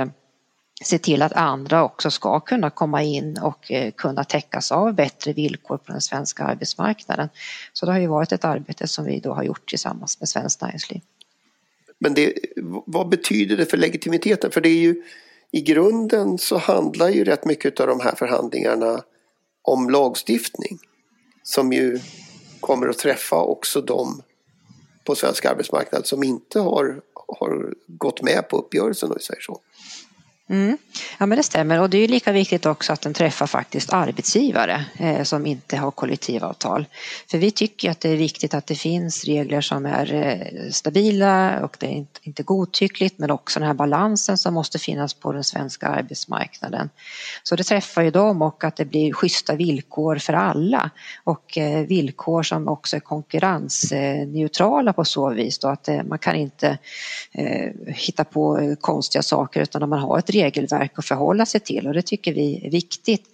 se 0.84 0.98
till 0.98 1.22
att 1.22 1.32
andra 1.32 1.84
också 1.84 2.10
ska 2.10 2.40
kunna 2.40 2.70
komma 2.70 3.02
in 3.02 3.38
och 3.38 3.72
eh, 3.72 3.92
kunna 3.92 4.24
täckas 4.24 4.72
av 4.72 4.94
bättre 4.94 5.32
villkor 5.32 5.76
på 5.76 5.92
den 5.92 6.00
svenska 6.00 6.44
arbetsmarknaden. 6.44 7.28
Så 7.72 7.86
det 7.86 7.92
har 7.92 7.98
ju 7.98 8.06
varit 8.06 8.32
ett 8.32 8.44
arbete 8.44 8.88
som 8.88 9.04
vi 9.04 9.20
då 9.20 9.32
har 9.32 9.42
gjort 9.42 9.68
tillsammans 9.68 10.20
med 10.20 10.28
Svenskt 10.28 10.62
Näringsliv. 10.62 11.00
Men 11.98 12.14
det, 12.14 12.34
vad 12.86 13.08
betyder 13.08 13.56
det 13.56 13.66
för 13.66 13.76
legitimiteten? 13.76 14.50
För 14.50 14.60
det 14.60 14.68
är 14.68 14.80
ju 14.80 15.02
i 15.50 15.60
grunden 15.60 16.38
så 16.38 16.58
handlar 16.58 17.08
ju 17.08 17.24
rätt 17.24 17.44
mycket 17.44 17.80
av 17.80 17.86
de 17.86 18.00
här 18.00 18.14
förhandlingarna 18.14 19.02
om 19.62 19.90
lagstiftning 19.90 20.78
som 21.42 21.72
ju 21.72 22.00
kommer 22.60 22.88
att 22.88 22.98
träffa 22.98 23.36
också 23.36 23.80
de 23.80 24.22
på 25.04 25.14
svensk 25.14 25.44
arbetsmarknad 25.44 26.06
som 26.06 26.22
inte 26.22 26.60
har, 26.60 27.00
har 27.38 27.74
gått 27.86 28.22
med 28.22 28.48
på 28.48 28.56
uppgörelsen 28.56 29.08
om 29.08 29.16
vi 29.18 29.24
säger 29.24 29.40
så. 29.40 29.60
Mm. 30.50 30.78
Ja 31.18 31.26
men 31.26 31.36
det 31.36 31.42
stämmer 31.42 31.80
och 31.80 31.90
det 31.90 31.98
är 31.98 32.08
lika 32.08 32.32
viktigt 32.32 32.66
också 32.66 32.92
att 32.92 33.00
den 33.00 33.14
träffar 33.14 33.46
faktiskt 33.46 33.92
arbetsgivare 33.92 34.84
eh, 34.98 35.22
som 35.22 35.46
inte 35.46 35.76
har 35.76 35.90
kollektivavtal. 35.90 36.86
För 37.30 37.38
vi 37.38 37.50
tycker 37.50 37.90
att 37.90 38.00
det 38.00 38.08
är 38.08 38.16
viktigt 38.16 38.54
att 38.54 38.66
det 38.66 38.74
finns 38.74 39.24
regler 39.24 39.60
som 39.60 39.86
är 39.86 40.14
eh, 40.14 40.70
stabila 40.70 41.60
och 41.64 41.76
det 41.80 41.86
är 41.86 41.90
inte, 41.90 42.20
inte 42.22 42.42
godtyckligt 42.42 43.18
men 43.18 43.30
också 43.30 43.60
den 43.60 43.66
här 43.66 43.74
balansen 43.74 44.38
som 44.38 44.54
måste 44.54 44.78
finnas 44.78 45.14
på 45.14 45.32
den 45.32 45.44
svenska 45.44 45.86
arbetsmarknaden. 45.86 46.90
Så 47.42 47.56
det 47.56 47.64
träffar 47.64 48.02
ju 48.02 48.10
dem 48.10 48.42
och 48.42 48.64
att 48.64 48.76
det 48.76 48.84
blir 48.84 49.12
schyssta 49.12 49.54
villkor 49.54 50.16
för 50.16 50.32
alla 50.32 50.90
och 51.24 51.58
eh, 51.58 51.86
villkor 51.86 52.42
som 52.42 52.68
också 52.68 52.96
är 52.96 53.00
konkurrensneutrala 53.00 54.92
på 54.92 55.04
så 55.04 55.30
vis 55.30 55.58
då 55.58 55.68
att 55.68 55.88
eh, 55.88 56.02
man 56.02 56.18
kan 56.18 56.34
inte 56.36 56.78
eh, 57.32 57.72
hitta 57.86 58.24
på 58.24 58.58
eh, 58.58 58.74
konstiga 58.74 59.22
saker 59.22 59.62
utan 59.62 59.82
om 59.82 59.90
man 59.90 59.98
har 59.98 60.18
ett 60.18 60.30
regelverk 60.44 60.92
att 60.98 61.04
förhålla 61.04 61.46
sig 61.46 61.60
till 61.60 61.86
och 61.86 61.94
det 61.94 62.02
tycker 62.02 62.34
vi 62.34 62.66
är 62.66 62.70
viktigt. 62.70 63.24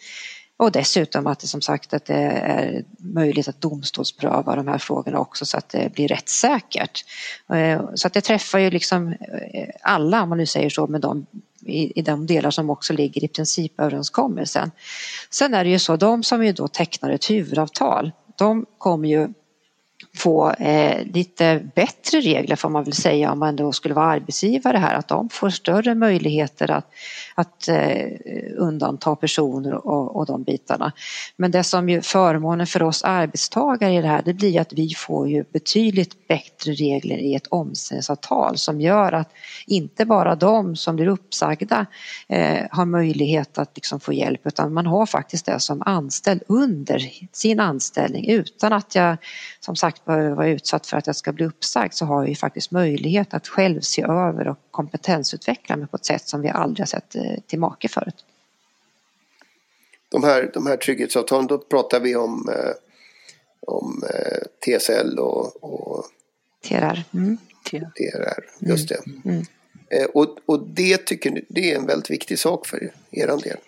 Och 0.57 0.73
dessutom 0.73 1.27
att 1.27 1.41
det 1.41 1.47
som 1.47 1.61
sagt 1.61 1.95
att 1.95 2.05
det 2.05 2.15
är 2.15 2.85
möjligt 2.99 3.49
att 3.49 3.61
domstolspröva 3.61 4.57
de 4.57 4.69
här 4.69 4.79
frågorna 4.79 5.19
också 5.19 5.47
så 5.47 5.57
att 5.57 5.69
det 5.69 5.93
blir 5.93 6.09
rättssäkert. 6.09 7.05
Eh, 7.53 7.83
så 7.95 8.07
att 8.07 8.13
det 8.13 8.21
träffar 8.21 8.59
ju 8.59 8.71
liksom 8.71 9.09
eh, 9.09 9.69
alla 9.83 10.23
om 10.23 10.29
man 10.29 10.39
nu 10.39 10.47
säger 10.47 10.71
så 10.71 10.87
med 10.87 11.01
de 11.01 11.27
i, 11.67 11.99
i 12.01 12.03
de 12.03 12.27
delar 12.27 12.51
som 12.51 12.71
också 12.71 12.93
ligger 12.93 13.25
i 13.25 13.29
principöverenskommelsen. 13.29 14.71
Sen 15.31 15.55
är 15.55 15.65
det 15.65 15.71
ju 15.71 15.79
så, 15.79 15.97
de 15.97 16.23
som 16.23 16.45
ju 16.45 16.53
då 16.53 16.69
tecknar 16.69 17.11
ett 17.11 17.31
huvudavtal, 17.31 18.13
de 18.37 18.67
kommer 18.79 19.09
ju 19.09 19.29
få 20.17 20.51
eh, 20.51 21.07
lite 21.07 21.61
bättre 21.75 22.21
regler 22.21 22.57
får 22.57 22.69
man 22.69 22.85
väl 22.85 22.93
säga 22.93 23.33
om 23.33 23.39
man 23.39 23.57
då 23.57 23.73
skulle 23.73 23.95
vara 23.95 24.07
arbetsgivare 24.07 24.77
här, 24.77 24.95
att 24.95 25.09
de 25.09 25.29
får 25.29 25.51
större 25.51 25.95
möjligheter 25.95 26.71
att, 26.71 26.91
att 27.35 27.69
eh, 27.69 28.07
undanta 28.57 29.17
personer 29.17 29.87
och, 29.87 30.17
och 30.17 30.27
de 30.27 30.43
bitarna. 30.43 30.93
Men 31.37 31.51
det 31.51 31.65
som 31.65 31.89
ju 31.89 32.03
förmånen 32.03 32.67
för 32.67 32.83
oss 32.83 33.05
arbetstagare 33.05 33.95
i 33.95 34.01
det 34.01 34.09
här, 34.09 34.23
det 34.25 34.35
blir 34.35 34.61
att 34.61 34.73
vi 34.73 34.95
får 34.97 35.29
ju 35.29 35.45
betydligt 35.53 36.29
bättre 36.29 36.73
regler 36.73 37.17
i 37.17 37.35
ett 37.35 37.47
omställningsavtal 37.47 38.59
som 38.59 38.81
gör 38.81 39.13
att 39.13 39.33
inte 39.67 40.05
bara 40.05 40.35
de 40.35 40.77
som 40.77 40.97
blir 40.97 41.07
uppsagda 41.07 41.87
eh, 42.29 42.67
har 42.71 42.85
möjlighet 42.85 43.59
att 43.59 43.71
liksom 43.75 44.01
få 44.01 44.13
hjälp 44.13 44.41
utan 44.45 44.73
man 44.73 44.87
har 44.87 45.07
faktiskt 45.07 45.47
det 45.47 45.61
som 45.61 45.83
anställd 45.83 46.43
under 46.49 47.11
sin 47.33 47.61
anställning 47.61 48.29
utan 48.29 48.73
att 48.73 48.95
jag 48.95 49.17
som 49.61 49.77
sagt 49.77 49.94
behöver 50.05 50.31
vara 50.31 50.49
utsatt 50.49 50.87
för 50.87 50.97
att 50.97 51.07
jag 51.07 51.17
ska 51.17 51.33
bli 51.33 51.45
uppsagd 51.47 51.95
så 51.95 52.05
har 52.05 52.23
jag 52.23 52.29
ju 52.29 52.35
faktiskt 52.35 52.71
möjlighet 52.71 53.35
att 53.35 53.49
själv 53.49 53.81
se 53.81 54.03
över 54.03 54.49
och 54.49 54.59
kompetensutveckla 54.71 55.77
mig 55.77 55.87
på 55.89 55.97
ett 55.97 56.05
sätt 56.05 56.29
som 56.29 56.41
vi 56.41 56.49
aldrig 56.49 56.81
har 56.81 56.87
sett 56.87 57.15
eh, 57.15 57.23
till 57.47 57.59
make 57.59 57.89
förut. 57.89 58.25
De 60.09 60.25
här, 60.25 60.51
de 60.55 60.67
här 60.67 60.77
trygghetsavtalen, 60.77 61.47
då 61.47 61.59
pratar 61.59 62.01
vi 62.01 62.17
om, 62.17 62.49
eh, 62.49 62.75
om 63.61 64.05
eh, 64.15 64.79
TSL 64.79 65.19
och, 65.19 65.65
och 65.65 66.05
TRR. 66.69 67.05
Mm. 67.15 67.39
TRR, 67.71 68.45
just 68.59 68.89
det. 68.89 69.07
Mm. 69.07 69.21
Mm. 69.25 69.45
Och, 70.15 70.39
och 70.47 70.61
det 70.69 70.97
tycker 70.97 71.31
ni, 71.31 71.45
det 71.49 71.73
är 71.73 71.77
en 71.77 71.87
väldigt 71.87 72.11
viktig 72.11 72.39
sak 72.39 72.67
för 72.67 72.91
er 73.11 73.27
del? 73.27 73.59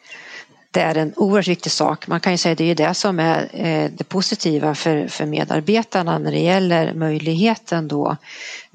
Det 0.77 0.83
är 0.83 0.95
en 0.95 1.13
oerhört 1.17 1.49
viktig 1.49 1.73
sak. 1.73 2.07
Man 2.07 2.21
kan 2.21 2.33
ju 2.33 2.39
säga 2.39 2.53
att 2.53 2.59
det 2.59 2.71
är 2.71 2.75
det 2.75 2.95
som 2.95 3.19
är 3.21 3.49
eh, 3.53 3.91
det 3.91 4.05
positiva 4.05 4.75
för, 4.75 5.09
för 5.09 5.27
medarbetarna 5.27 6.19
när 6.19 6.33
det 6.33 6.39
gäller 6.41 6.95
möjligheten 6.95 7.89
då 7.89 8.17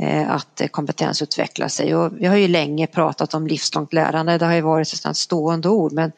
Eh, 0.01 0.31
att 0.31 0.61
kompetensutveckla 0.71 1.69
sig. 1.69 1.95
Och 1.95 2.13
vi 2.17 2.25
har 2.25 2.35
ju 2.35 2.47
länge 2.47 2.87
pratat 2.87 3.33
om 3.33 3.47
livslångt 3.47 3.93
lärande, 3.93 4.37
det 4.37 4.45
har 4.45 4.53
ju 4.53 4.61
varit 4.61 5.05
ett 5.05 5.17
stående 5.17 5.69
ord 5.69 5.91
men 5.91 6.11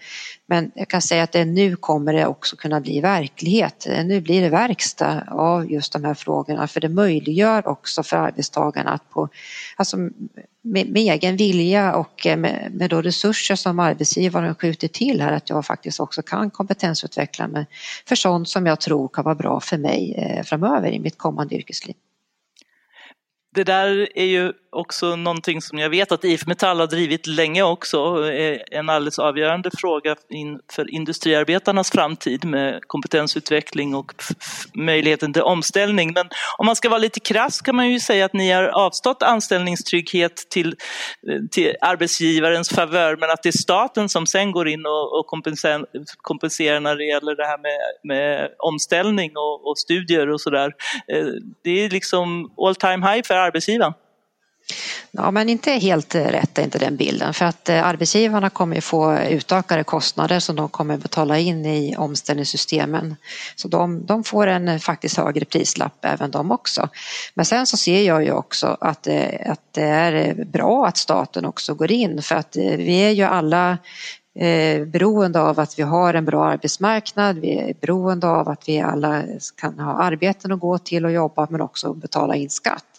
Men 0.46 0.72
jag 0.76 0.88
kan 0.88 1.02
säga 1.02 1.24
att 1.24 1.32
det, 1.32 1.46
nu 1.46 1.76
kommer 1.76 2.14
det 2.14 2.28
också 2.28 2.56
kunna 2.56 2.82
bli 2.82 3.02
verklighet. 3.02 3.88
Nu 4.06 4.22
blir 4.22 4.42
det 4.42 4.50
verkstad 4.50 5.24
av 5.32 5.72
just 5.72 5.94
de 5.94 6.04
här 6.04 6.14
frågorna 6.14 6.68
för 6.68 6.82
det 6.82 6.90
möjliggör 6.90 7.68
också 7.68 8.04
för 8.04 8.18
arbetstagarna 8.18 8.92
att 8.92 9.10
på, 9.10 9.30
alltså 9.76 9.98
med, 9.98 10.90
med 10.90 10.98
egen 10.98 11.38
vilja 11.38 11.96
och 11.96 12.22
med, 12.26 12.72
med 12.74 12.90
då 12.90 13.02
resurser 13.02 13.56
som 13.56 13.80
arbetsgivaren 13.80 14.56
skjuter 14.56 14.88
till 14.88 15.22
här 15.22 15.32
att 15.32 15.50
jag 15.50 15.66
faktiskt 15.66 16.00
också 16.00 16.22
kan 16.22 16.50
kompetensutveckla 16.50 17.48
mig 17.48 17.66
för 18.08 18.16
sånt 18.16 18.50
som 18.50 18.66
jag 18.66 18.80
tror 18.80 19.08
kan 19.08 19.24
vara 19.24 19.36
bra 19.36 19.60
för 19.60 19.78
mig 19.78 20.14
eh, 20.18 20.44
framöver 20.44 20.92
i 20.92 21.00
mitt 21.00 21.18
kommande 21.18 21.56
yrkesliv. 21.56 21.96
Det 23.54 23.64
där 23.64 24.08
är 24.16 24.26
ju 24.26 24.54
också 24.74 25.16
någonting 25.16 25.62
som 25.62 25.78
jag 25.78 25.90
vet 25.90 26.12
att 26.12 26.24
IF 26.24 26.48
Metall 26.48 26.80
har 26.80 26.88
drivit 26.88 27.28
länge 27.28 27.64
också, 27.64 27.98
en 28.72 28.90
alldeles 28.90 29.20
avgörande 29.20 29.70
fråga 29.78 30.16
för 30.72 30.94
industriarbetarnas 30.94 31.92
framtid 31.92 32.46
med 32.46 32.80
kompetensutveckling 32.88 33.96
och 33.96 34.14
möjligheten 34.74 35.34
till 35.34 35.42
omställning. 35.42 36.14
Men 36.14 36.30
om 36.58 36.66
man 36.66 36.76
ska 36.76 36.90
vara 36.90 37.00
lite 37.00 37.20
krass 37.20 37.62
kan 37.62 37.76
man 37.76 37.90
ju 37.90 38.00
säga 38.00 38.26
att 38.26 38.34
ni 38.34 38.52
har 38.52 38.64
avstått 38.64 39.24
anställningstrygghet 39.24 40.36
till, 40.50 40.76
till 41.52 41.76
arbetsgivarens 41.82 42.70
favör 42.70 43.18
men 43.20 43.30
att 43.30 43.44
det 43.44 43.50
är 43.50 43.62
staten 43.62 44.10
som 44.10 44.28
sen 44.28 44.52
går 44.52 44.68
in 44.68 44.86
och, 44.86 45.20
och 45.20 45.28
kompenserar, 45.28 45.86
kompenserar 46.18 46.80
när 46.80 46.96
det 46.96 47.06
gäller 47.06 47.36
det 47.36 47.46
här 47.46 47.58
med, 47.58 47.80
med 48.04 48.50
omställning 48.60 49.32
och, 49.38 49.68
och 49.68 49.78
studier 49.78 50.30
och 50.30 50.42
sådär. 50.42 50.72
Eh, 51.08 51.26
det 51.64 51.86
är 51.86 51.90
liksom 51.90 52.52
all 52.58 52.76
time 52.76 53.12
high 53.12 53.28
för 53.28 53.43
arbetsgivaren. 53.44 53.94
Ja, 55.12 55.32
men 55.32 55.50
inte 55.50 55.72
helt 55.72 56.16
rätt 56.16 56.58
är 56.58 56.64
inte 56.64 56.80
den 56.80 56.96
bilden 56.96 57.34
för 57.34 57.46
att 57.46 57.70
eh, 57.70 57.88
arbetsgivarna 57.88 58.50
kommer 58.50 58.82
få 58.82 59.18
utökade 59.18 59.84
kostnader 59.84 60.40
som 60.40 60.56
de 60.56 60.70
kommer 60.70 60.98
betala 60.98 61.40
in 61.40 61.66
i 61.66 61.96
omställningssystemen. 61.98 63.16
Så 63.56 63.68
de, 63.68 64.06
de 64.06 64.24
får 64.24 64.48
en 64.48 64.68
eh, 64.68 64.80
faktiskt 64.80 65.18
högre 65.18 65.46
prislapp 65.46 66.06
även 66.06 66.32
de 66.32 66.52
också. 66.52 66.90
Men 67.34 67.46
sen 67.46 67.68
så 67.68 67.78
ser 67.78 68.02
jag 68.02 68.24
ju 68.24 68.32
också 68.32 68.78
att, 68.82 69.08
eh, 69.08 69.52
att 69.52 69.62
det 69.72 69.84
är 69.84 70.46
bra 70.46 70.88
att 70.88 70.98
staten 70.98 71.46
också 71.46 71.74
går 71.74 71.92
in 71.92 72.22
för 72.22 72.36
att 72.36 72.56
vi 72.56 72.96
är 72.96 73.12
ju 73.12 73.24
alla 73.24 73.78
beroende 74.86 75.42
av 75.42 75.60
att 75.60 75.80
vi 75.80 75.84
har 75.84 76.14
en 76.14 76.26
bra 76.26 76.46
arbetsmarknad, 76.46 77.38
vi 77.38 77.58
är 77.58 77.74
beroende 77.82 78.28
av 78.28 78.50
att 78.50 78.70
vi 78.70 78.80
alla 78.80 79.24
kan 79.58 79.80
ha 79.80 80.04
arbeten 80.04 80.52
att 80.52 80.60
gå 80.60 80.78
till 80.78 81.06
och 81.06 81.12
jobba 81.12 81.48
men 81.50 81.62
också 81.62 81.94
betala 81.94 82.36
in 82.36 82.50
skatt. 82.50 82.93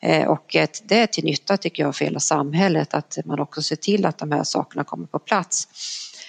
Eh, 0.00 0.28
och 0.28 0.56
det 0.82 1.00
är 1.00 1.06
till 1.06 1.24
nytta 1.24 1.56
tycker 1.56 1.82
jag 1.82 1.96
för 1.96 2.04
hela 2.04 2.20
samhället 2.20 2.94
att 2.94 3.18
man 3.24 3.40
också 3.40 3.62
ser 3.62 3.76
till 3.76 4.06
att 4.06 4.18
de 4.18 4.32
här 4.32 4.44
sakerna 4.44 4.84
kommer 4.84 5.06
på 5.06 5.18
plats. 5.18 5.68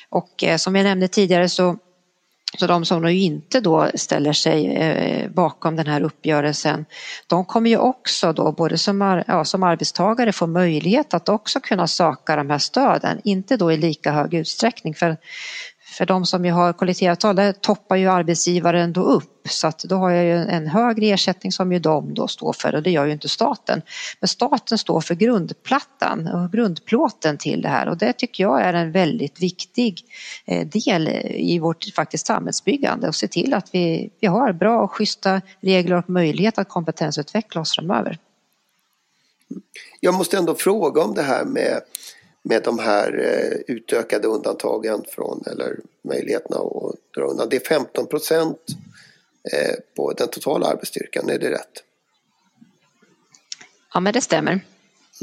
Och 0.09 0.43
eh, 0.43 0.57
som 0.57 0.75
jag 0.75 0.83
nämnde 0.83 1.07
tidigare 1.07 1.49
så 1.49 1.77
så 2.57 2.67
de 2.67 2.85
som 2.85 3.01
nu 3.01 3.13
inte 3.13 3.59
då 3.59 3.91
ställer 3.95 4.33
sig 4.33 4.75
eh, 4.75 5.29
bakom 5.29 5.75
den 5.75 5.87
här 5.87 6.01
uppgörelsen, 6.01 6.85
de 7.27 7.45
kommer 7.45 7.69
ju 7.69 7.77
också 7.77 8.33
då 8.33 8.51
både 8.51 8.77
som, 8.77 9.23
ja, 9.27 9.45
som 9.45 9.63
arbetstagare 9.63 10.31
få 10.31 10.47
möjlighet 10.47 11.13
att 11.13 11.29
också 11.29 11.59
kunna 11.59 11.87
söka 11.87 12.35
de 12.35 12.49
här 12.49 12.57
stöden, 12.57 13.21
inte 13.23 13.57
då 13.57 13.71
i 13.71 13.77
lika 13.77 14.11
hög 14.11 14.33
utsträckning 14.33 14.93
för 14.93 15.17
för 15.97 16.05
de 16.05 16.25
som 16.25 16.45
ju 16.45 16.51
har 16.51 16.73
kollektivavtal, 16.73 17.35
där 17.35 17.53
toppar 17.53 17.95
ju 17.95 18.07
arbetsgivaren 18.07 18.93
då 18.93 19.01
upp 19.01 19.47
så 19.49 19.67
att 19.67 19.79
då 19.79 19.95
har 19.95 20.11
jag 20.11 20.25
ju 20.25 20.51
en 20.51 20.67
högre 20.67 21.05
ersättning 21.05 21.51
som 21.51 21.71
ju 21.71 21.79
de 21.79 22.13
då 22.13 22.27
står 22.27 22.53
för 22.53 22.75
och 22.75 22.83
det 22.83 22.91
gör 22.91 23.05
ju 23.05 23.11
inte 23.11 23.29
staten. 23.29 23.81
Men 24.19 24.27
staten 24.27 24.77
står 24.77 25.01
för 25.01 25.15
grundplattan 25.15 26.27
och 26.27 26.51
grundplåten 26.51 27.37
till 27.37 27.61
det 27.61 27.69
här 27.69 27.87
och 27.87 27.97
det 27.97 28.13
tycker 28.13 28.43
jag 28.43 28.61
är 28.61 28.73
en 28.73 28.91
väldigt 28.91 29.41
viktig 29.41 30.01
eh, 30.45 30.67
del 30.67 31.07
i 31.27 31.59
vårt 31.59 31.85
faktiskt 31.95 32.27
samhällsbyggande 32.27 33.07
och 33.07 33.15
se 33.15 33.27
till 33.27 33.53
att 33.53 33.69
vi, 33.71 34.09
vi 34.19 34.27
har 34.27 34.53
bra 34.53 34.81
och 34.81 34.91
schyssta 34.91 35.41
regler 35.61 35.95
och 35.95 36.09
möjlighet 36.09 36.57
att 36.57 36.69
kompetensutveckla 36.69 37.61
oss 37.61 37.75
framöver. 37.75 38.17
Jag 39.99 40.13
måste 40.13 40.37
ändå 40.37 40.55
fråga 40.55 41.01
om 41.01 41.13
det 41.13 41.23
här 41.23 41.45
med 41.45 41.81
med 42.49 42.63
de 42.63 42.79
här 42.79 43.19
eh, 43.19 43.75
utökade 43.75 44.27
undantagen 44.27 45.03
från, 45.09 45.43
eller 45.51 45.79
möjligheterna 46.01 46.57
att 46.57 46.95
dra 47.15 47.23
undan. 47.23 47.49
Det 47.49 47.55
är 47.55 47.67
15 47.67 48.07
procent 48.07 48.59
eh, 49.53 49.75
på 49.95 50.13
den 50.13 50.27
totala 50.27 50.67
arbetsstyrkan, 50.67 51.29
är 51.29 51.39
det 51.39 51.51
rätt? 51.51 51.83
Ja, 53.93 53.99
men 53.99 54.13
det 54.13 54.21
stämmer. 54.21 54.59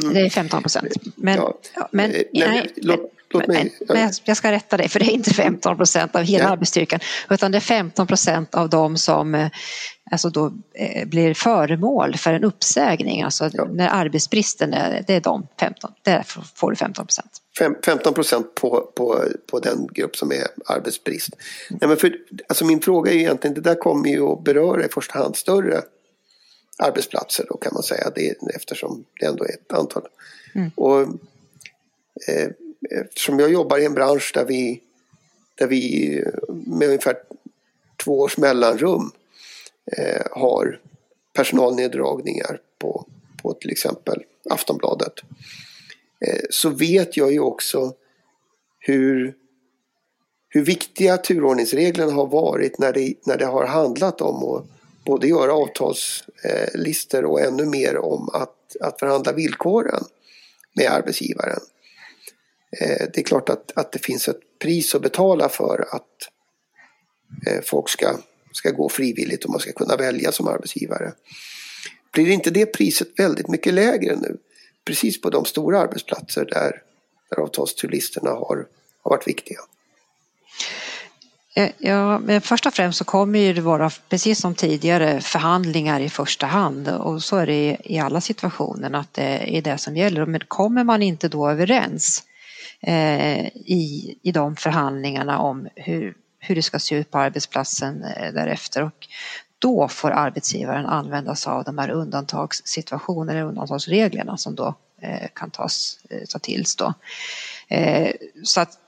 Mm. 0.02 0.14
Det 0.14 0.20
är 0.20 0.30
15 0.30 0.62
procent. 0.62 0.92
Men, 1.16 1.36
ja. 1.36 1.58
men, 1.90 2.10
eh, 2.10 2.22
men, 2.32 2.50
nej, 2.50 2.72
låt, 2.76 3.13
låt 3.34 3.46
mig, 3.46 3.74
men, 3.88 3.96
men, 3.96 4.12
jag 4.24 4.36
ska 4.36 4.52
rätta 4.52 4.76
dig, 4.76 4.88
för 4.88 4.98
det 4.98 5.04
är 5.04 5.10
inte 5.10 5.34
15 5.34 5.76
procent 5.76 6.16
av 6.16 6.22
hela 6.22 6.44
ja. 6.44 6.50
arbetsstyrkan, 6.50 7.00
utan 7.30 7.52
det 7.52 7.58
är 7.58 7.60
15 7.60 8.06
procent 8.06 8.54
av 8.54 8.68
de 8.68 8.96
som 8.96 9.50
alltså 10.10 10.30
då 10.30 10.52
eh, 10.74 11.08
blir 11.08 11.34
föremål 11.34 12.16
för 12.16 12.32
en 12.32 12.44
uppsägning, 12.44 13.22
alltså 13.22 13.50
ja. 13.52 13.64
när 13.64 13.88
arbetsbristen 13.88 14.74
är, 14.74 15.04
det 15.06 15.14
är 15.14 15.20
de 15.20 15.46
15, 15.60 15.92
där 16.02 16.24
får 16.54 16.70
du 16.70 16.76
15 16.76 17.06
procent. 17.06 17.30
15 17.84 18.14
procent 18.14 18.54
på, 18.54 18.92
på, 18.96 19.24
på 19.50 19.60
den 19.60 19.88
grupp 19.92 20.16
som 20.16 20.32
är 20.32 20.46
arbetsbrist. 20.66 21.28
Mm. 21.70 21.78
Nej, 21.80 21.88
men 21.88 21.96
för, 21.96 22.16
alltså 22.48 22.64
min 22.64 22.80
fråga 22.80 23.12
är 23.12 23.16
egentligen, 23.16 23.54
det 23.54 23.60
där 23.60 23.74
kommer 23.74 24.08
ju 24.08 24.32
att 24.32 24.44
beröra 24.44 24.84
i 24.84 24.88
första 24.88 25.18
hand 25.18 25.36
större 25.36 25.82
arbetsplatser 26.78 27.46
då 27.48 27.56
kan 27.56 27.74
man 27.74 27.82
säga, 27.82 28.10
det, 28.14 28.34
eftersom 28.54 29.04
det 29.20 29.26
ändå 29.26 29.44
är 29.44 29.52
ett 29.52 29.72
antal. 29.72 30.02
Mm. 30.54 30.70
Och, 30.74 31.00
eh, 32.28 32.50
eftersom 32.90 33.38
jag 33.38 33.52
jobbar 33.52 33.78
i 33.78 33.84
en 33.84 33.94
bransch 33.94 34.30
där 34.34 34.44
vi, 34.44 34.80
där 35.54 35.66
vi 35.66 36.24
med 36.48 36.88
ungefär 36.88 37.16
två 38.04 38.20
års 38.20 38.36
mellanrum 38.36 39.10
eh, 39.92 40.26
har 40.30 40.80
personalneddragningar 41.32 42.60
på, 42.78 43.06
på 43.42 43.52
till 43.52 43.70
exempel 43.70 44.22
Aftonbladet. 44.50 45.12
Eh, 46.26 46.40
så 46.50 46.70
vet 46.70 47.16
jag 47.16 47.32
ju 47.32 47.40
också 47.40 47.94
hur, 48.78 49.34
hur 50.48 50.64
viktiga 50.64 51.16
turordningsreglerna 51.16 52.12
har 52.12 52.26
varit 52.26 52.78
när 52.78 52.92
det, 52.92 53.14
när 53.26 53.36
det 53.36 53.46
har 53.46 53.66
handlat 53.66 54.20
om 54.20 54.44
att 54.44 54.64
både 55.04 55.28
göra 55.28 55.52
avtalslistor 55.52 57.24
och 57.24 57.40
ännu 57.40 57.64
mer 57.64 57.96
om 57.96 58.28
att, 58.32 58.76
att 58.80 58.98
förhandla 58.98 59.32
villkoren 59.32 60.04
med 60.74 60.90
arbetsgivaren. 60.90 61.60
Eh, 62.80 63.06
det 63.14 63.20
är 63.20 63.22
klart 63.22 63.48
att, 63.48 63.72
att 63.76 63.92
det 63.92 63.98
finns 63.98 64.28
ett 64.28 64.58
pris 64.58 64.94
att 64.94 65.02
betala 65.02 65.48
för 65.48 65.86
att 65.90 66.30
eh, 67.46 67.62
folk 67.64 67.88
ska 67.88 68.16
ska 68.56 68.70
gå 68.70 68.88
frivilligt 68.88 69.44
och 69.44 69.50
man 69.50 69.60
ska 69.60 69.72
kunna 69.72 69.96
välja 69.96 70.32
som 70.32 70.48
arbetsgivare. 70.48 71.12
Blir 72.12 72.30
inte 72.30 72.50
det 72.50 72.66
priset 72.66 73.08
väldigt 73.16 73.48
mycket 73.48 73.74
lägre 73.74 74.16
nu? 74.16 74.36
Precis 74.84 75.20
på 75.20 75.30
de 75.30 75.44
stora 75.44 75.80
arbetsplatser 75.80 76.44
där, 76.44 76.82
där 77.30 77.42
avtalsturlisterna 77.42 78.30
har, 78.30 78.66
har 79.02 79.10
varit 79.10 79.28
viktiga. 79.28 79.58
Eh, 81.56 81.70
ja, 81.78 82.18
men 82.18 82.40
först 82.40 82.66
och 82.66 82.74
främst 82.74 82.98
så 82.98 83.04
kommer 83.04 83.54
det 83.54 83.60
vara, 83.60 83.90
precis 84.08 84.40
som 84.40 84.54
tidigare, 84.54 85.20
förhandlingar 85.20 86.00
i 86.00 86.10
första 86.10 86.46
hand 86.46 86.88
och 86.88 87.22
så 87.22 87.36
är 87.36 87.46
det 87.46 87.76
i 87.84 87.98
alla 87.98 88.20
situationer 88.20 88.94
att 88.94 89.14
det 89.14 89.56
är 89.56 89.62
det 89.62 89.78
som 89.78 89.96
gäller. 89.96 90.26
Men 90.26 90.40
kommer 90.48 90.84
man 90.84 91.02
inte 91.02 91.28
då 91.28 91.50
överens 91.50 92.22
eh, 92.22 92.33
Eh, 92.86 93.46
i, 93.46 94.18
i 94.22 94.32
de 94.32 94.56
förhandlingarna 94.56 95.38
om 95.38 95.68
hur, 95.76 96.14
hur 96.38 96.54
det 96.54 96.62
ska 96.62 96.78
se 96.78 96.94
ut 96.94 97.10
på 97.10 97.18
arbetsplatsen 97.18 98.04
eh, 98.04 98.32
därefter 98.32 98.82
och 98.82 99.08
då 99.58 99.88
får 99.88 100.10
arbetsgivaren 100.10 100.86
använda 100.86 101.34
sig 101.34 101.50
av 101.50 101.64
de 101.64 101.78
här 101.78 101.90
undantagssituationerna, 101.90 103.42
undantagsreglerna 103.42 104.36
som 104.36 104.54
då 104.54 104.74
eh, 105.00 105.28
kan 105.34 105.50
tas, 105.50 105.98
eh, 106.10 106.22
ta 106.28 106.38
tills 106.38 106.76
då. 106.76 106.94
Eh, 107.68 108.10
så 108.42 108.60
att, 108.60 108.78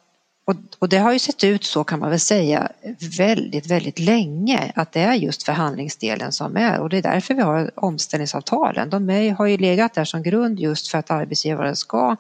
och, 0.46 0.54
och, 0.78 0.88
det 0.88 0.98
har 0.98 1.12
ju 1.12 1.18
sett 1.18 1.44
ut 1.44 1.64
så 1.64 1.84
kan 1.84 1.98
man 1.98 2.10
väl 2.10 2.20
säga 2.20 2.68
väldigt, 3.18 3.66
väldigt 3.66 3.98
länge 3.98 4.72
att 4.74 4.92
det 4.92 5.00
är 5.00 5.14
just 5.14 5.42
förhandlingsdelen 5.42 6.32
som 6.32 6.56
är 6.56 6.80
och 6.80 6.88
det 6.88 6.98
är 6.98 7.02
därför 7.02 7.34
vi 7.34 7.42
har 7.42 7.70
omställningsavtalen. 7.74 8.90
De 8.90 9.10
är, 9.10 9.32
har 9.32 9.46
ju 9.46 9.56
legat 9.56 9.94
där 9.94 10.04
som 10.04 10.22
grund 10.22 10.60
just 10.60 10.88
för 10.88 10.98
att 10.98 11.10
arbetsgivaren 11.10 11.76
ska 11.76 12.16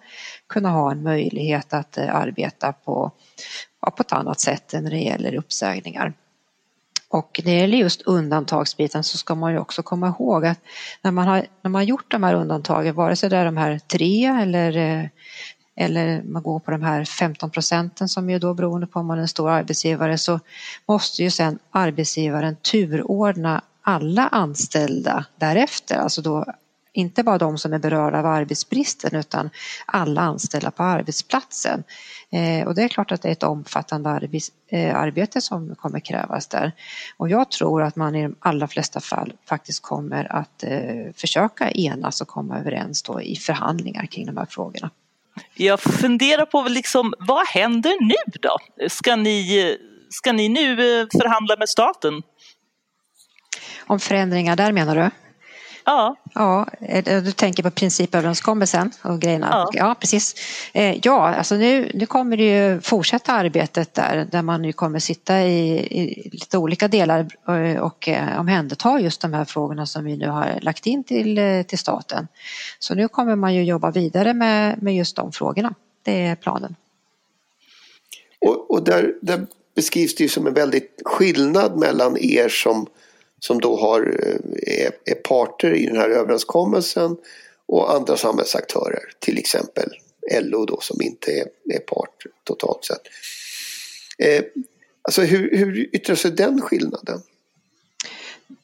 kunna 0.46 0.70
ha 0.70 0.90
en 0.90 1.02
möjlighet 1.02 1.72
att 1.74 1.98
eh, 1.98 2.14
arbeta 2.14 2.72
på 2.72 3.12
på 3.90 4.02
ett 4.02 4.12
annat 4.12 4.40
sätt 4.40 4.74
än 4.74 4.84
när 4.84 4.90
det 4.90 4.98
gäller 4.98 5.34
uppsägningar. 5.34 6.12
Och 7.08 7.40
när 7.44 7.52
det 7.52 7.58
gäller 7.58 7.78
just 7.78 8.02
undantagsbiten 8.02 9.04
så 9.04 9.18
ska 9.18 9.34
man 9.34 9.52
ju 9.52 9.58
också 9.58 9.82
komma 9.82 10.08
ihåg 10.08 10.46
att 10.46 10.58
när 11.02 11.10
man 11.10 11.28
har, 11.28 11.46
när 11.62 11.70
man 11.70 11.74
har 11.74 11.82
gjort 11.82 12.10
de 12.10 12.22
här 12.22 12.34
undantagen, 12.34 12.94
vare 12.94 13.16
sig 13.16 13.30
det 13.30 13.36
är 13.36 13.44
de 13.44 13.56
här 13.56 13.78
tre 13.78 14.26
eller, 14.26 14.76
eh, 14.76 15.04
eller 15.76 16.22
man 16.22 16.42
går 16.42 16.60
på 16.60 16.70
de 16.70 16.82
här 16.82 17.04
15 17.04 17.50
procenten 17.50 18.08
som 18.08 18.30
ju 18.30 18.38
då 18.38 18.54
beroende 18.54 18.86
på 18.86 19.00
om 19.00 19.06
man 19.06 19.18
är 19.18 19.22
en 19.22 19.28
stor 19.28 19.50
arbetsgivare 19.50 20.18
så 20.18 20.40
måste 20.88 21.22
ju 21.22 21.30
sen 21.30 21.58
arbetsgivaren 21.70 22.56
turordna 22.56 23.62
alla 23.82 24.28
anställda 24.28 25.24
därefter, 25.38 25.96
alltså 25.96 26.22
då 26.22 26.44
inte 26.96 27.22
bara 27.22 27.38
de 27.38 27.58
som 27.58 27.72
är 27.72 27.78
berörda 27.78 28.18
av 28.18 28.26
arbetsbristen 28.26 29.14
utan 29.16 29.50
alla 29.86 30.20
anställda 30.20 30.70
på 30.70 30.82
arbetsplatsen. 30.82 31.84
Eh, 32.30 32.66
och 32.66 32.74
det 32.74 32.82
är 32.82 32.88
klart 32.88 33.12
att 33.12 33.22
det 33.22 33.28
är 33.28 33.32
ett 33.32 33.42
omfattande 33.42 34.10
arbets, 34.10 34.52
eh, 34.68 34.96
arbete 34.96 35.40
som 35.40 35.74
kommer 35.74 36.00
krävas 36.00 36.46
där. 36.46 36.72
Och 37.16 37.28
jag 37.28 37.50
tror 37.50 37.82
att 37.82 37.96
man 37.96 38.14
i 38.14 38.22
de 38.22 38.34
allra 38.38 38.68
flesta 38.68 39.00
fall 39.00 39.32
faktiskt 39.48 39.82
kommer 39.82 40.32
att 40.32 40.62
eh, 40.62 41.12
försöka 41.14 41.70
enas 41.70 42.20
och 42.20 42.28
komma 42.28 42.58
överens 42.58 43.02
då 43.02 43.22
i 43.22 43.36
förhandlingar 43.36 44.06
kring 44.06 44.26
de 44.26 44.36
här 44.36 44.46
frågorna. 44.46 44.90
Jag 45.54 45.80
funderar 45.80 46.46
på 46.46 46.62
liksom, 46.62 47.14
vad 47.18 47.46
händer 47.46 47.96
nu 48.00 48.38
då? 48.40 48.58
Ska 48.88 49.16
ni, 49.16 49.76
ska 50.10 50.32
ni 50.32 50.48
nu 50.48 51.00
eh, 51.00 51.06
förhandla 51.12 51.56
med 51.56 51.68
staten? 51.68 52.22
Om 53.86 54.00
förändringar 54.00 54.56
där 54.56 54.72
menar 54.72 54.96
du? 54.96 55.10
Ja. 55.86 56.16
Ja, 56.34 56.66
du 57.04 57.32
tänker 57.32 57.62
på 57.62 57.70
principöverenskommelsen 57.70 58.92
och 59.02 59.20
grejerna. 59.20 59.48
Ja, 59.50 59.70
ja 59.72 59.94
precis. 60.00 60.34
Eh, 60.74 60.98
ja, 61.02 61.34
alltså 61.34 61.54
nu, 61.54 61.90
nu 61.94 62.06
kommer 62.06 62.36
det 62.36 62.42
ju 62.42 62.80
fortsätta 62.80 63.32
arbetet 63.32 63.94
där, 63.94 64.28
där 64.30 64.42
man 64.42 64.62
nu 64.62 64.72
kommer 64.72 64.98
sitta 64.98 65.42
i, 65.42 65.78
i 66.00 66.30
lite 66.32 66.58
olika 66.58 66.88
delar 66.88 67.26
och, 67.44 67.86
och 67.86 68.08
eh, 68.08 68.40
omhänderta 68.40 69.00
just 69.00 69.20
de 69.20 69.32
här 69.32 69.44
frågorna 69.44 69.86
som 69.86 70.04
vi 70.04 70.16
nu 70.16 70.28
har 70.28 70.58
lagt 70.62 70.86
in 70.86 71.04
till, 71.04 71.38
eh, 71.38 71.62
till 71.62 71.78
staten. 71.78 72.28
Så 72.78 72.94
nu 72.94 73.08
kommer 73.08 73.36
man 73.36 73.54
ju 73.54 73.64
jobba 73.64 73.90
vidare 73.90 74.34
med, 74.34 74.82
med 74.82 74.96
just 74.96 75.16
de 75.16 75.32
frågorna. 75.32 75.74
Det 76.02 76.26
är 76.26 76.36
planen. 76.36 76.76
Och, 78.40 78.70
och 78.70 78.84
där, 78.84 79.14
där 79.22 79.46
beskrivs 79.74 80.14
det 80.14 80.22
ju 80.22 80.28
som 80.28 80.46
en 80.46 80.54
väldigt 80.54 81.02
skillnad 81.04 81.76
mellan 81.76 82.16
er 82.20 82.48
som 82.48 82.86
som 83.40 83.60
då 83.60 83.76
har, 83.76 84.00
eh, 84.00 84.84
är, 84.84 84.90
är 85.04 85.14
parter 85.14 85.74
i 85.74 85.86
den 85.86 85.96
här 85.96 86.08
överenskommelsen 86.08 87.16
och 87.66 87.94
andra 87.94 88.16
samhällsaktörer, 88.16 89.02
till 89.18 89.38
exempel 89.38 89.90
LO 90.42 90.64
då 90.64 90.80
som 90.80 91.02
inte 91.02 91.30
är, 91.30 91.46
är 91.74 91.78
part 91.78 92.26
totalt 92.44 92.84
sett. 92.84 93.02
Eh, 94.18 94.44
alltså 95.02 95.22
hur, 95.22 95.56
hur 95.56 95.94
yttrar 95.96 96.16
sig 96.16 96.30
den 96.30 96.60
skillnaden? 96.60 97.22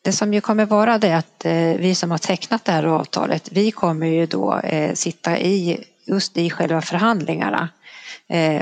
Det 0.02 0.12
som 0.12 0.34
ju 0.34 0.40
kommer 0.40 0.66
vara 0.66 0.98
det 0.98 1.16
att 1.16 1.44
eh, 1.44 1.74
vi 1.78 1.94
som 1.94 2.10
har 2.10 2.18
tecknat 2.18 2.64
det 2.64 2.72
här 2.72 2.84
avtalet, 2.84 3.48
vi 3.52 3.70
kommer 3.70 4.06
ju 4.06 4.26
då 4.26 4.58
eh, 4.58 4.94
sitta 4.94 5.38
i 5.38 5.84
just 6.04 6.36
i 6.36 6.50
själva 6.50 6.82
förhandlingarna 6.82 7.68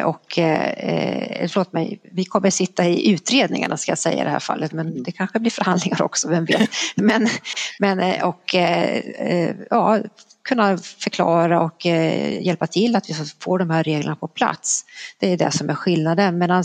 och 0.05 0.39
eh, 0.39 1.49
förlåt 1.49 1.73
mig, 1.73 2.01
vi 2.13 2.25
kommer 2.25 2.51
sitta 2.51 2.89
i 2.89 3.11
utredningarna 3.11 3.77
ska 3.77 3.91
jag 3.91 3.99
säga 3.99 4.23
i 4.23 4.25
det 4.25 4.31
här 4.31 4.39
fallet 4.39 4.73
men 4.73 4.89
mm. 4.89 5.03
det 5.03 5.13
kanske 5.13 5.39
blir 5.39 5.51
förhandlingar 5.51 6.03
också, 6.03 6.29
vem 6.29 6.45
vet. 6.45 6.71
Men, 6.97 7.29
men 7.79 8.01
eh, 8.01 8.29
och 8.29 8.55
ja, 9.71 9.99
kunna 10.45 10.79
förklara 10.79 11.61
och 11.61 11.87
hjälpa 12.41 12.67
till 12.67 12.97
att 12.97 13.11
vi 13.11 13.15
får 13.41 13.59
de 13.59 13.71
här 13.71 13.85
reglerna 13.85 14.17
på 14.17 14.29
plats. 14.29 14.85
Det 15.19 15.33
är 15.33 15.37
det 15.37 15.51
som 15.51 15.71
är 15.71 15.75
skillnaden. 15.75 16.39
Medan 16.39 16.65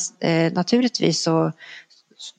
naturligtvis 0.51 1.21
så 1.23 1.51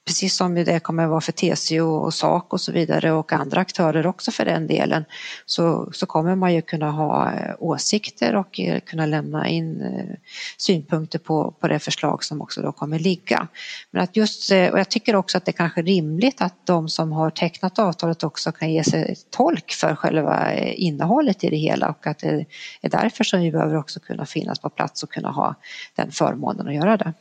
precis 0.04 0.36
som 0.36 0.54
det 0.54 0.80
kommer 0.82 1.04
att 1.04 1.10
vara 1.10 1.20
för 1.20 1.32
TCO 1.32 1.86
och 1.86 2.14
SAK 2.14 2.52
och 2.52 2.60
så 2.60 2.72
vidare 2.72 3.12
och 3.12 3.32
andra 3.32 3.60
aktörer 3.60 4.06
också 4.06 4.30
för 4.30 4.44
den 4.44 4.66
delen 4.66 5.04
så, 5.46 5.88
så 5.92 6.06
kommer 6.06 6.34
man 6.34 6.54
ju 6.54 6.62
kunna 6.62 6.90
ha 6.90 7.32
eh, 7.32 7.54
åsikter 7.58 8.36
och 8.36 8.60
eh, 8.60 8.80
kunna 8.80 9.06
lämna 9.06 9.48
in 9.48 9.80
eh, 9.80 10.16
synpunkter 10.56 11.18
på, 11.18 11.54
på 11.60 11.68
det 11.68 11.78
förslag 11.78 12.24
som 12.24 12.42
också 12.42 12.62
då 12.62 12.72
kommer 12.72 12.98
ligga. 12.98 13.48
Men 13.90 14.02
att 14.02 14.16
just, 14.16 14.52
och 14.52 14.78
jag 14.78 14.88
tycker 14.88 15.16
också 15.16 15.38
att 15.38 15.44
det 15.44 15.50
är 15.50 15.52
kanske 15.52 15.82
rimligt 15.82 16.40
att 16.40 16.66
de 16.66 16.88
som 16.88 17.12
har 17.12 17.30
tecknat 17.30 17.78
avtalet 17.78 18.24
också 18.24 18.52
kan 18.52 18.72
ge 18.72 18.84
sig 18.84 19.16
tolk 19.30 19.72
för 19.72 19.94
själva 19.94 20.54
innehållet 20.54 21.44
i 21.44 21.50
det 21.50 21.56
hela 21.56 21.88
och 21.88 22.06
att 22.06 22.18
det 22.18 22.46
är 22.80 22.88
därför 22.88 23.24
som 23.24 23.40
vi 23.40 23.52
behöver 23.52 23.76
också 23.76 24.00
kunna 24.00 24.26
finnas 24.26 24.58
på 24.58 24.70
plats 24.70 25.02
och 25.02 25.10
kunna 25.10 25.30
ha 25.30 25.54
den 25.94 26.10
förmånen 26.10 26.68
att 26.68 26.74
göra 26.74 26.96
det. 26.96 27.12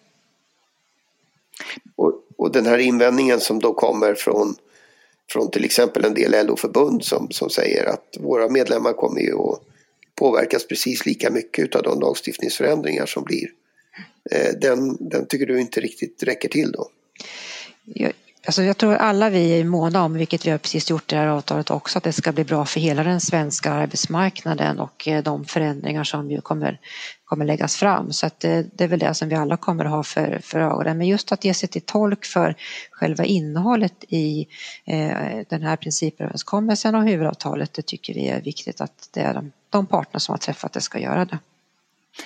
Och 1.96 2.25
och 2.38 2.52
den 2.52 2.66
här 2.66 2.78
invändningen 2.78 3.40
som 3.40 3.60
då 3.60 3.74
kommer 3.74 4.14
från, 4.14 4.56
från 5.32 5.52
till 5.52 5.66
exempel 5.66 6.06
en 6.06 6.14
del 6.14 6.48
LO-förbund 6.48 7.04
som, 7.04 7.32
som 7.32 7.50
säger 7.50 7.86
att 7.86 8.18
våra 8.20 8.50
medlemmar 8.50 8.94
kommer 8.94 9.22
ju 9.22 9.34
att 9.34 9.62
påverkas 10.16 10.68
precis 10.68 11.06
lika 11.06 11.30
mycket 11.30 11.76
av 11.76 11.84
de 11.84 12.00
lagstiftningsförändringar 12.00 13.06
som 13.06 13.24
blir. 13.24 13.50
Eh, 14.32 14.54
den, 14.62 14.98
den 15.00 15.26
tycker 15.28 15.46
du 15.46 15.62
inte 15.62 15.82
riktigt 15.82 16.24
räcker 16.24 16.50
till 16.50 16.72
då? 16.72 16.90
Jag, 17.84 18.14
alltså 18.46 18.64
jag 18.64 18.78
tror 18.78 18.96
alla 18.96 19.30
vi 19.30 19.60
är 19.60 19.64
måna 19.64 20.04
om, 20.04 20.14
vilket 20.14 20.46
vi 20.46 20.52
har 20.52 20.58
precis 20.58 20.90
gjort 20.90 21.12
i 21.12 21.16
det 21.16 21.22
här 21.22 21.28
avtalet 21.28 21.72
också, 21.72 21.98
att 21.98 22.04
det 22.04 22.14
ska 22.14 22.32
bli 22.32 22.44
bra 22.44 22.66
för 22.66 22.80
hela 22.80 23.04
den 23.04 23.22
svenska 23.22 23.72
arbetsmarknaden 23.72 24.80
och 24.80 25.08
eh, 25.08 25.24
de 25.24 25.46
förändringar 25.46 26.04
som 26.04 26.32
ju 26.32 26.42
kommer 26.42 26.80
kommer 27.26 27.46
läggas 27.46 27.76
fram. 27.76 28.14
Så 28.14 28.26
att 28.26 28.40
det, 28.40 28.66
det, 28.74 28.84
är 28.84 28.88
väl 28.88 29.00
det 29.00 29.14
som 29.14 29.30
vi 29.30 29.36
alla 29.36 29.58
kommer 29.58 29.86
att 29.86 29.92
ha 29.92 30.04
för, 30.04 30.40
för 30.44 30.60
ögonen. 30.60 30.98
Men 30.98 31.08
just 31.08 31.32
att 31.32 31.46
ge 31.46 31.54
sig 31.54 31.70
till 31.70 31.82
tolk 31.82 32.26
för 32.26 32.56
själva 32.92 33.26
innehållet 33.26 34.04
i 34.08 34.48
eh, 34.86 35.40
den 35.50 35.62
här 35.62 35.76
principöverenskommelsen 35.76 36.96
och 36.96 37.04
huvudavtalet, 37.04 37.74
det 37.74 37.82
tycker 37.82 38.14
vi 38.14 38.28
är 38.28 38.42
viktigt 38.42 38.82
att 38.82 39.10
det 39.14 39.20
är 39.20 39.34
de, 39.34 39.52
de 39.70 39.86
parterna 39.86 40.20
som 40.20 40.34
har 40.34 40.38
träffat 40.38 40.74
det 40.74 40.82
ska 40.82 41.00
göra 41.00 41.26
det. 41.26 41.40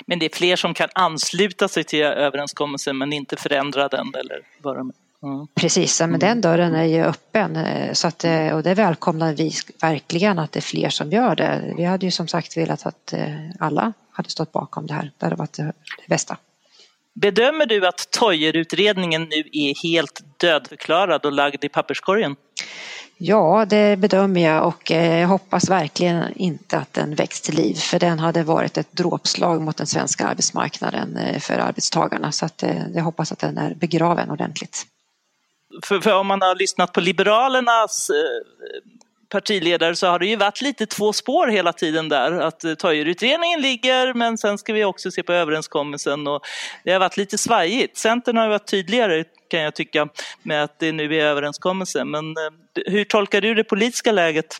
Men 0.05 0.19
det 0.19 0.25
är 0.25 0.35
fler 0.35 0.55
som 0.55 0.73
kan 0.73 0.89
ansluta 0.95 1.67
sig 1.67 1.83
till 1.83 2.03
överenskommelsen 2.03 2.97
men 2.97 3.13
inte 3.13 3.35
förändra 3.35 3.87
den 3.87 4.13
eller 4.15 4.41
vad 4.61 4.77
de 4.77 4.93
Mm. 5.23 5.47
Precis, 5.55 6.01
men 6.01 6.19
den 6.19 6.41
dörren 6.41 6.75
är 6.75 6.85
ju 6.85 7.03
öppen 7.03 7.55
eh, 7.55 7.93
så 7.93 8.07
att, 8.07 8.23
eh, 8.23 8.55
och 8.55 8.63
det 8.63 8.73
välkomnar 8.73 9.33
vi 9.33 9.51
verkligen 9.81 10.39
att 10.39 10.51
det 10.51 10.59
är 10.59 10.61
fler 10.61 10.89
som 10.89 11.11
gör 11.11 11.35
det. 11.35 11.73
Vi 11.77 11.83
hade 11.83 12.05
ju 12.05 12.11
som 12.11 12.27
sagt 12.27 12.57
velat 12.57 12.85
att 12.85 13.13
eh, 13.13 13.35
alla 13.59 13.93
hade 14.11 14.29
stått 14.29 14.51
bakom 14.51 14.87
det 14.87 14.93
här. 14.93 15.11
Det 15.17 15.25
hade 15.25 15.35
varit 15.35 15.53
det 15.53 15.73
bästa. 16.07 16.37
Bedömer 17.13 17.65
du 17.65 17.87
att 17.87 18.11
Toijer-utredningen 18.11 19.21
nu 19.21 19.43
är 19.51 19.83
helt 19.83 20.21
dödförklarad 20.37 21.25
och 21.25 21.31
lagd 21.31 21.63
i 21.63 21.69
papperskorgen? 21.69 22.35
Ja, 23.17 23.65
det 23.69 23.99
bedömer 23.99 24.41
jag 24.41 24.67
och 24.67 24.91
jag 24.91 25.27
hoppas 25.27 25.69
verkligen 25.69 26.33
inte 26.35 26.77
att 26.77 26.93
den 26.93 27.15
väcks 27.15 27.41
till 27.41 27.55
liv 27.55 27.73
för 27.75 27.99
den 27.99 28.19
hade 28.19 28.43
varit 28.43 28.77
ett 28.77 28.91
dråpslag 28.91 29.61
mot 29.61 29.77
den 29.77 29.87
svenska 29.87 30.27
arbetsmarknaden 30.27 31.19
för 31.39 31.53
arbetstagarna 31.53 32.31
så 32.31 32.45
att 32.45 32.63
jag 32.93 33.03
hoppas 33.03 33.31
att 33.31 33.39
den 33.39 33.57
är 33.57 33.75
begraven 33.75 34.31
ordentligt. 34.31 34.85
För, 35.83 35.99
för, 35.99 36.13
om 36.13 36.27
man 36.27 36.41
har 36.41 36.55
lyssnat 36.55 36.93
på 36.93 37.01
Liberalernas 37.01 38.09
eh, 38.09 38.89
partiledare 39.29 39.95
så 39.95 40.07
har 40.07 40.19
det 40.19 40.25
ju 40.25 40.35
varit 40.35 40.61
lite 40.61 40.85
två 40.85 41.13
spår 41.13 41.47
hela 41.47 41.73
tiden 41.73 42.09
där. 42.09 42.31
Att 42.31 42.63
eh, 42.63 42.73
Toijerutredningen 42.73 43.61
ligger 43.61 44.13
men 44.13 44.37
sen 44.37 44.57
ska 44.57 44.73
vi 44.73 44.83
också 44.83 45.11
se 45.11 45.23
på 45.23 45.33
överenskommelsen 45.33 46.27
och 46.27 46.41
det 46.83 46.91
har 46.91 46.99
varit 46.99 47.17
lite 47.17 47.37
svajigt. 47.37 47.97
Centern 47.97 48.37
har 48.37 48.47
varit 48.47 48.67
tydligare 48.67 49.23
kan 49.49 49.59
jag 49.59 49.75
tycka 49.75 50.09
med 50.43 50.63
att 50.63 50.79
det 50.79 50.91
nu 50.91 51.15
är 51.15 51.25
överenskommelsen. 51.25 52.11
Men 52.11 52.25
eh, 52.25 52.83
hur 52.85 53.03
tolkar 53.03 53.41
du 53.41 53.53
det 53.53 53.63
politiska 53.63 54.11
läget? 54.11 54.57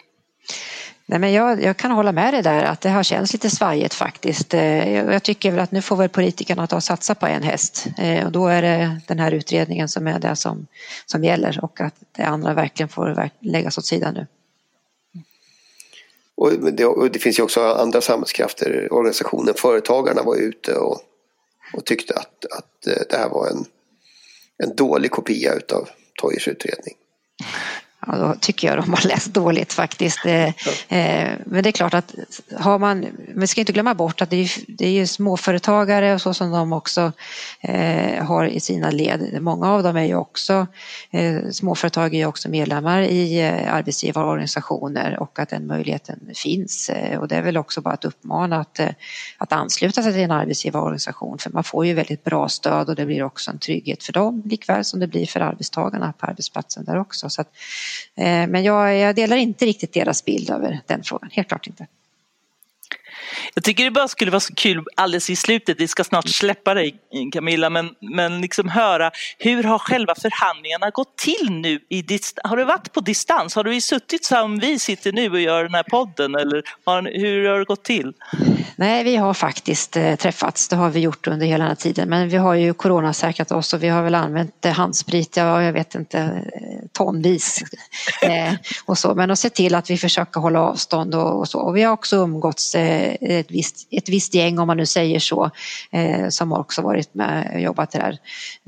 Nej, 1.12 1.20
men 1.20 1.34
jag, 1.34 1.64
jag, 1.64 1.78
kan 1.78 1.92
hålla 1.92 2.12
med 2.12 2.34
dig 2.34 2.44
där 2.44 2.64
att 2.64 2.82
det 2.82 2.90
har 2.90 3.04
känts 3.04 3.34
lite 3.34 3.50
svajigt 3.50 3.94
faktiskt. 3.94 4.54
Eh, 4.54 4.94
jag 4.94 5.24
tycker 5.24 5.52
väl 5.52 5.60
att 5.60 5.72
nu 5.72 5.82
får 5.82 5.96
väl 5.96 6.10
politikerna 6.10 6.68
ta 6.68 6.76
och 6.76 6.84
satsa 6.84 7.16
på 7.16 7.26
en 7.26 7.44
häst 7.44 7.88
eh, 7.98 8.26
och 8.26 8.32
då 8.32 8.48
är 8.48 8.62
det 8.62 9.02
den 9.08 9.20
här 9.20 9.32
utredningen 9.32 9.90
som 9.90 10.08
är 10.08 10.20
det 10.20 10.36
som, 10.36 10.68
som 11.06 11.24
gäller 11.24 11.60
och 11.64 11.82
att 11.82 11.94
det 12.12 12.24
andra 12.24 12.54
verkligen 12.54 12.90
får 12.90 13.30
läggas 13.40 13.78
åt 13.78 13.86
sidan 13.86 14.14
nu. 14.14 14.28
Och 16.36 16.74
det, 16.74 16.86
och 16.86 17.12
det 17.12 17.20
finns 17.20 17.40
ju 17.40 17.44
också 17.44 17.62
andra 17.62 18.02
samhällskrafter. 18.02 18.94
Organisationen 18.94 19.54
Företagarna 19.58 20.24
var 20.24 20.36
ute 20.36 20.74
och, 20.74 21.02
och 21.74 21.86
tyckte 21.86 22.14
att, 22.14 22.46
att 22.46 22.88
eh, 22.88 23.04
det 23.10 23.18
här 23.18 23.30
var 23.30 23.48
en, 23.48 23.66
en 24.64 24.76
dålig 24.76 25.12
kopia 25.12 25.54
utav 25.54 25.90
Toijers 26.22 26.48
utredning. 26.48 26.96
Ja, 28.08 28.18
då 28.18 28.36
tycker 28.40 28.68
jag 28.68 28.78
de 28.78 28.94
har 28.94 29.08
läst 29.08 29.34
dåligt 29.34 29.74
faktiskt. 29.74 30.26
Eh, 30.26 30.48
eh, 30.90 31.32
men 31.46 31.64
det 31.64 31.70
är 31.70 31.72
klart 31.72 31.94
att 31.94 32.16
har 32.58 32.80
man, 32.80 33.06
vi 33.36 33.48
ska 33.48 33.62
inte 33.62 33.74
glömma 33.74 33.94
bort 33.94 34.22
att 34.22 34.30
det 34.30 34.36
är, 34.36 34.52
det 34.68 34.88
är 34.88 34.92
ju 34.92 35.08
småföretagare 35.08 36.14
och 36.14 36.22
så 36.22 36.34
som 36.34 36.52
de 36.52 36.74
också 36.74 37.12
eh, 37.62 38.26
har 38.26 38.46
i 38.46 38.60
sina 38.60 38.92
led. 38.92 39.42
Många 39.42 39.72
av 39.72 39.84
dem 39.84 39.98
är 39.98 40.04
ju 40.04 40.16
också, 40.16 40.68
småföretag 41.52 42.14
är 42.14 42.18
ju 42.18 42.26
också 42.26 42.50
medlemmar 42.50 43.02
i 43.02 43.42
arbetsgivarorganisationer 43.68 45.20
och 45.20 45.40
att 45.40 45.50
den 45.50 45.68
möjligheten 45.68 46.20
finns. 46.36 46.92
Och 47.20 47.28
det 47.28 47.36
är 47.36 47.42
väl 47.42 47.58
också 47.58 47.82
bara 47.82 47.94
att 47.94 48.06
uppmana 48.06 48.60
att, 48.60 48.80
att 49.38 49.52
ansluta 49.52 50.04
sig 50.04 50.14
till 50.14 50.22
en 50.22 50.32
arbetsgivarorganisation 50.32 51.38
för 51.38 51.50
man 51.50 51.64
får 51.64 51.86
ju 51.86 51.94
väldigt 51.94 52.24
bra 52.24 52.50
stöd 52.50 52.90
och 52.90 52.96
det 52.96 53.06
blir 53.06 53.24
också 53.24 53.52
en 53.52 53.60
trygghet 53.60 54.04
för 54.04 54.14
dem 54.14 54.42
likväl 54.46 54.86
som 54.86 55.00
det 55.00 55.08
blir 55.08 55.26
för 55.26 55.40
arbetstagarna 55.40 56.14
på 56.18 56.26
arbetsplatsen 56.26 56.86
där 56.86 57.00
också. 57.00 57.30
Så 57.30 57.42
att, 57.42 57.50
Eh, 58.18 58.48
men 58.48 58.64
jag, 58.64 58.98
jag 58.98 59.16
delar 59.16 59.38
inte 59.38 59.66
riktigt 59.66 59.94
deras 59.94 60.26
bild 60.26 60.50
över 60.50 60.82
den 60.88 61.04
frågan, 61.04 61.30
helt 61.34 61.48
klart 61.48 61.68
inte. 61.68 61.88
Jag 63.54 63.64
tycker 63.64 63.84
det 63.84 63.92
bara 63.92 64.08
skulle 64.08 64.32
vara 64.32 64.40
så 64.40 64.56
kul 64.56 64.84
alldeles 64.96 65.30
i 65.30 65.36
slutet, 65.36 65.80
vi 65.80 65.88
ska 65.88 66.04
snart 66.04 66.30
släppa 66.30 66.74
dig 66.74 66.96
Camilla, 67.32 67.70
men, 67.70 67.90
men 68.00 68.42
liksom 68.42 68.70
höra 68.70 69.12
hur 69.38 69.64
har 69.64 69.80
själva 69.80 70.16
förhandlingarna 70.16 70.90
gått 70.90 71.18
till 71.18 71.50
nu? 71.50 71.80
I 71.90 72.20
har 72.44 72.58
du 72.58 72.64
varit 72.64 72.94
på 72.94 73.00
distans? 73.00 73.56
Har 73.56 73.64
du 73.64 73.82
suttit 73.82 74.26
som 74.26 74.60
vi 74.60 74.80
sitter 74.80 75.12
nu 75.12 75.32
och 75.32 75.42
gör 75.42 75.64
den 75.64 75.74
här 75.74 75.84
podden 75.84 76.36
eller 76.36 76.64
har, 76.86 77.02
hur 77.02 77.50
har 77.50 77.60
det 77.60 77.66
gått 77.66 77.84
till? 77.84 78.14
Nej, 78.76 79.04
vi 79.04 79.16
har 79.16 79.34
faktiskt 79.34 79.98
eh, 79.98 80.16
träffats, 80.16 80.68
det 80.68 80.76
har 80.76 80.90
vi 80.90 81.00
gjort 81.00 81.28
under 81.28 81.46
hela 81.46 81.64
den 81.64 81.68
här 81.68 81.76
tiden, 81.76 82.10
men 82.10 82.30
vi 82.30 82.38
har 82.38 82.54
ju 82.54 82.74
coronasäkrat 82.74 83.52
oss 83.52 83.74
och 83.74 83.84
vi 83.84 83.88
har 83.88 84.04
väl 84.04 84.16
använt 84.16 84.66
eh, 84.66 84.72
handsprit, 84.72 85.38
ja, 85.38 85.64
jag 85.64 85.74
vet 85.74 85.96
inte, 85.96 86.20
eh, 86.20 86.88
tonvis 86.92 87.64
eh, 88.22 88.54
och 88.86 88.98
så, 88.98 89.16
men 89.16 89.32
att 89.32 89.40
se 89.40 89.50
till 89.50 89.76
att 89.76 89.90
vi 89.90 89.98
försöker 89.98 90.42
hålla 90.42 90.62
avstånd 90.62 91.16
och, 91.16 91.40
och 91.40 91.48
så. 91.48 91.60
Och 91.60 91.78
vi 91.78 91.84
har 91.84 91.94
också 91.94 92.16
umgåtts 92.16 92.76
eh, 92.76 93.09
Eh, 93.22 93.40
ett, 93.40 93.52
visst, 93.52 93.88
ett 93.92 94.10
visst 94.10 94.34
gäng, 94.34 94.60
om 94.60 94.68
man 94.68 94.78
nu 94.78 94.86
säger 94.86 95.20
så, 95.20 95.52
eh, 95.92 96.30
som 96.30 96.54
också 96.54 96.82
varit 96.82 97.14
med 97.14 97.52
och 97.54 97.62
jobbat 97.62 97.92
där. 97.92 98.18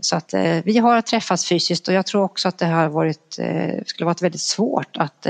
Så 0.01 0.15
att 0.15 0.33
eh, 0.33 0.57
vi 0.65 0.77
har 0.77 1.01
träffats 1.01 1.47
fysiskt 1.49 1.87
och 1.87 1.93
jag 1.93 2.05
tror 2.05 2.23
också 2.23 2.47
att 2.47 2.57
det 2.57 2.65
har 2.65 2.89
varit, 2.89 3.39
skulle 3.85 4.05
varit 4.05 4.21
väldigt 4.21 4.41
svårt 4.41 4.97
att 4.97 5.27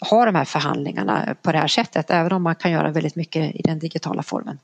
ha 0.00 0.24
de 0.24 0.34
här 0.34 0.44
förhandlingarna 0.44 1.36
på 1.42 1.52
det 1.52 1.58
här 1.58 1.68
sättet, 1.68 2.10
även 2.10 2.32
om 2.32 2.42
man 2.42 2.54
kan 2.54 2.70
göra 2.70 2.90
väldigt 2.90 3.16
mycket 3.16 3.54
i 3.54 3.62
den 3.64 3.78
digitala 3.78 4.22
formen. 4.22 4.58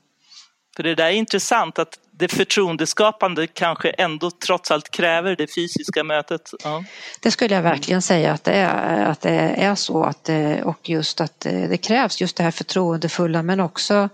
För 0.75 0.83
det 0.83 0.95
där 0.95 1.05
är 1.05 1.11
intressant 1.11 1.79
att 1.79 1.99
det 2.11 2.27
förtroendeskapande 2.27 3.47
kanske 3.47 3.89
ändå 3.89 4.31
trots 4.31 4.71
allt 4.71 4.89
kräver 4.89 5.35
det 5.35 5.55
fysiska 5.55 6.03
mötet. 6.03 6.51
Ja. 6.63 6.83
Det 7.21 7.31
skulle 7.31 7.55
jag 7.55 7.61
verkligen 7.61 8.01
säga 8.01 8.33
att 8.33 8.43
det 8.43 8.53
är, 8.53 9.05
att 9.05 9.21
det 9.21 9.29
är 9.39 9.75
så 9.75 10.03
att, 10.03 10.29
och 10.63 10.89
just 10.89 11.21
att 11.21 11.39
det 11.39 11.77
krävs 11.77 12.21
just 12.21 12.37
det 12.37 12.43
här 12.43 12.51
förtroendefulla 12.51 13.43
men 13.43 13.59
också 13.59 14.09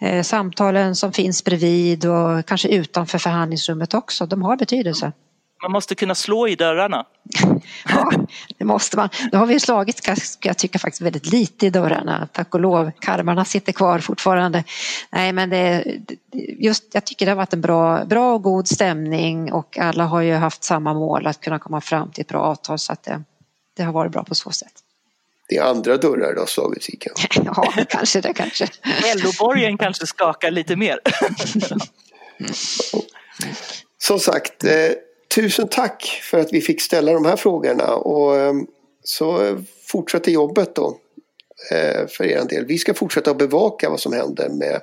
eh, 0.00 0.22
samtalen 0.22 0.96
som 0.96 1.12
finns 1.12 1.44
bredvid 1.44 2.06
och 2.06 2.46
kanske 2.46 2.68
utanför 2.68 3.18
förhandlingsrummet 3.18 3.94
också, 3.94 4.26
de 4.26 4.42
har 4.42 4.56
betydelse. 4.56 5.12
Man 5.62 5.72
måste 5.72 5.94
kunna 5.94 6.14
slå 6.14 6.48
i 6.48 6.54
dörrarna. 6.54 7.06
ja, 7.88 8.12
det 8.58 8.64
måste 8.64 8.96
man. 8.96 9.08
Nu 9.32 9.38
har 9.38 9.46
vi 9.46 9.60
slagit, 9.60 10.18
ska 10.22 10.48
jag 10.48 10.58
tycka, 10.58 10.78
faktiskt 10.78 11.02
väldigt 11.02 11.26
lite 11.26 11.66
i 11.66 11.70
dörrarna, 11.70 12.28
tack 12.32 12.54
och 12.54 12.60
lov. 12.60 12.90
Karmarna 13.00 13.44
sitter 13.44 13.72
kvar 13.72 13.98
fortfarande. 13.98 14.64
Nej, 15.10 15.32
men 15.32 15.50
det, 15.50 15.84
just, 16.58 16.84
jag 16.92 17.04
tycker 17.04 17.26
det 17.26 17.32
har 17.32 17.36
varit 17.36 17.52
en 17.52 17.60
bra, 17.60 18.04
bra 18.04 18.34
och 18.34 18.42
god 18.42 18.68
stämning 18.68 19.52
och 19.52 19.78
alla 19.78 20.04
har 20.04 20.20
ju 20.20 20.34
haft 20.34 20.64
samma 20.64 20.94
mål 20.94 21.26
att 21.26 21.40
kunna 21.40 21.58
komma 21.58 21.80
fram 21.80 22.10
till 22.10 22.22
ett 22.22 22.28
bra 22.28 22.40
avtal 22.40 22.78
så 22.78 22.92
att 22.92 23.02
det, 23.02 23.22
det 23.76 23.82
har 23.82 23.92
varit 23.92 24.12
bra 24.12 24.24
på 24.24 24.34
så 24.34 24.50
sätt. 24.50 24.72
Det 25.48 25.56
är 25.56 25.62
andra 25.62 25.96
dörrar 25.96 26.34
då, 26.34 26.46
slagits 26.46 26.88
i 26.88 26.98
Ja, 27.44 27.72
kanske 27.88 28.20
det 28.20 28.32
kanske. 28.32 28.68
LO-borgen 29.16 29.78
kanske 29.78 30.06
skakar 30.06 30.50
lite 30.50 30.76
mer. 30.76 30.98
Som 33.98 34.18
sagt, 34.18 34.64
eh, 34.64 34.72
tusen 35.34 35.68
tack 35.68 36.20
för 36.22 36.38
att 36.38 36.52
vi 36.52 36.60
fick 36.60 36.80
ställa 36.80 37.12
de 37.12 37.24
här 37.24 37.36
frågorna 37.36 37.94
och 37.94 38.36
ehm, 38.36 38.66
så 39.02 39.58
fortsätter 39.86 40.32
jobbet 40.32 40.74
då 40.74 40.98
eh, 41.70 42.06
för 42.06 42.24
er 42.24 42.44
del. 42.44 42.66
Vi 42.66 42.78
ska 42.78 42.94
fortsätta 42.94 43.30
att 43.30 43.38
bevaka 43.38 43.90
vad 43.90 44.00
som 44.00 44.12
händer 44.12 44.48
med 44.48 44.82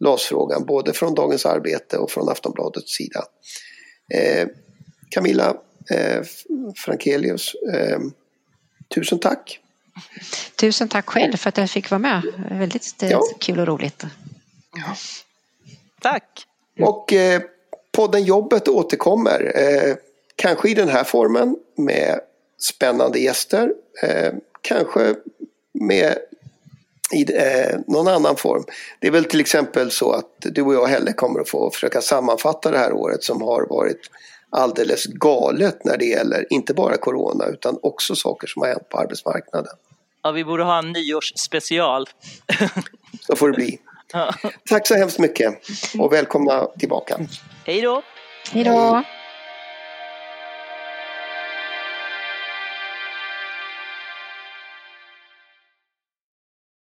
LAS-frågan 0.00 0.64
både 0.66 0.92
från 0.92 1.14
Dagens 1.14 1.46
Arbete 1.46 1.98
och 1.98 2.10
från 2.10 2.28
Aftonbladets 2.28 2.96
sida. 2.96 3.24
Eh, 4.14 4.48
Camilla 5.10 5.56
eh, 5.90 6.22
Frankelius, 6.76 7.54
ehm, 7.74 8.12
tusen 8.94 9.18
tack! 9.18 9.60
Tusen 10.56 10.88
tack 10.88 11.06
själv 11.06 11.36
för 11.36 11.48
att 11.48 11.58
jag 11.58 11.70
fick 11.70 11.90
vara 11.90 11.98
med. 11.98 12.22
Väldigt 12.50 12.94
ja. 13.02 13.22
kul 13.40 13.58
och 13.58 13.66
roligt. 13.66 14.04
Ja. 14.76 14.96
Tack! 16.00 16.46
Och 16.80 17.12
podden 17.98 18.24
Jobbet 18.24 18.68
återkommer. 18.68 19.52
Eh, 19.54 19.96
kanske 20.36 20.68
i 20.68 20.74
den 20.74 20.88
här 20.88 21.04
formen 21.04 21.56
med 21.76 22.20
spännande 22.60 23.18
gäster. 23.18 23.72
Eh, 24.02 24.32
kanske 24.62 25.14
med 25.72 26.18
i 27.12 27.36
eh, 27.36 27.78
någon 27.86 28.08
annan 28.08 28.36
form. 28.36 28.64
Det 29.00 29.06
är 29.06 29.10
väl 29.10 29.24
till 29.24 29.40
exempel 29.40 29.90
så 29.90 30.12
att 30.12 30.30
du 30.38 30.62
och 30.62 30.74
jag 30.74 30.86
Helle 30.86 31.12
kommer 31.12 31.40
att 31.40 31.48
få 31.48 31.70
försöka 31.70 32.00
sammanfatta 32.00 32.70
det 32.70 32.78
här 32.78 32.92
året 32.92 33.24
som 33.24 33.42
har 33.42 33.66
varit 33.66 34.00
alldeles 34.50 35.06
galet 35.06 35.84
när 35.84 35.96
det 35.96 36.06
gäller 36.06 36.46
inte 36.50 36.74
bara 36.74 36.96
corona 36.96 37.46
utan 37.46 37.78
också 37.82 38.14
saker 38.14 38.46
som 38.46 38.62
har 38.62 38.68
hänt 38.68 38.88
på 38.88 38.98
arbetsmarknaden. 38.98 39.72
Ja, 40.22 40.30
vi 40.30 40.44
borde 40.44 40.64
ha 40.64 40.78
en 40.78 40.92
nyårsspecial. 40.92 42.08
så 43.20 43.36
får 43.36 43.48
det 43.48 43.54
bli. 43.54 43.78
Tack 44.68 44.86
så 44.86 44.94
hemskt 44.94 45.18
mycket 45.18 45.54
och 45.98 46.12
välkomna 46.12 46.66
tillbaka. 46.78 47.18
Hej 47.66 47.80
då! 47.80 48.02
Hej 48.52 48.64
då! 48.64 49.02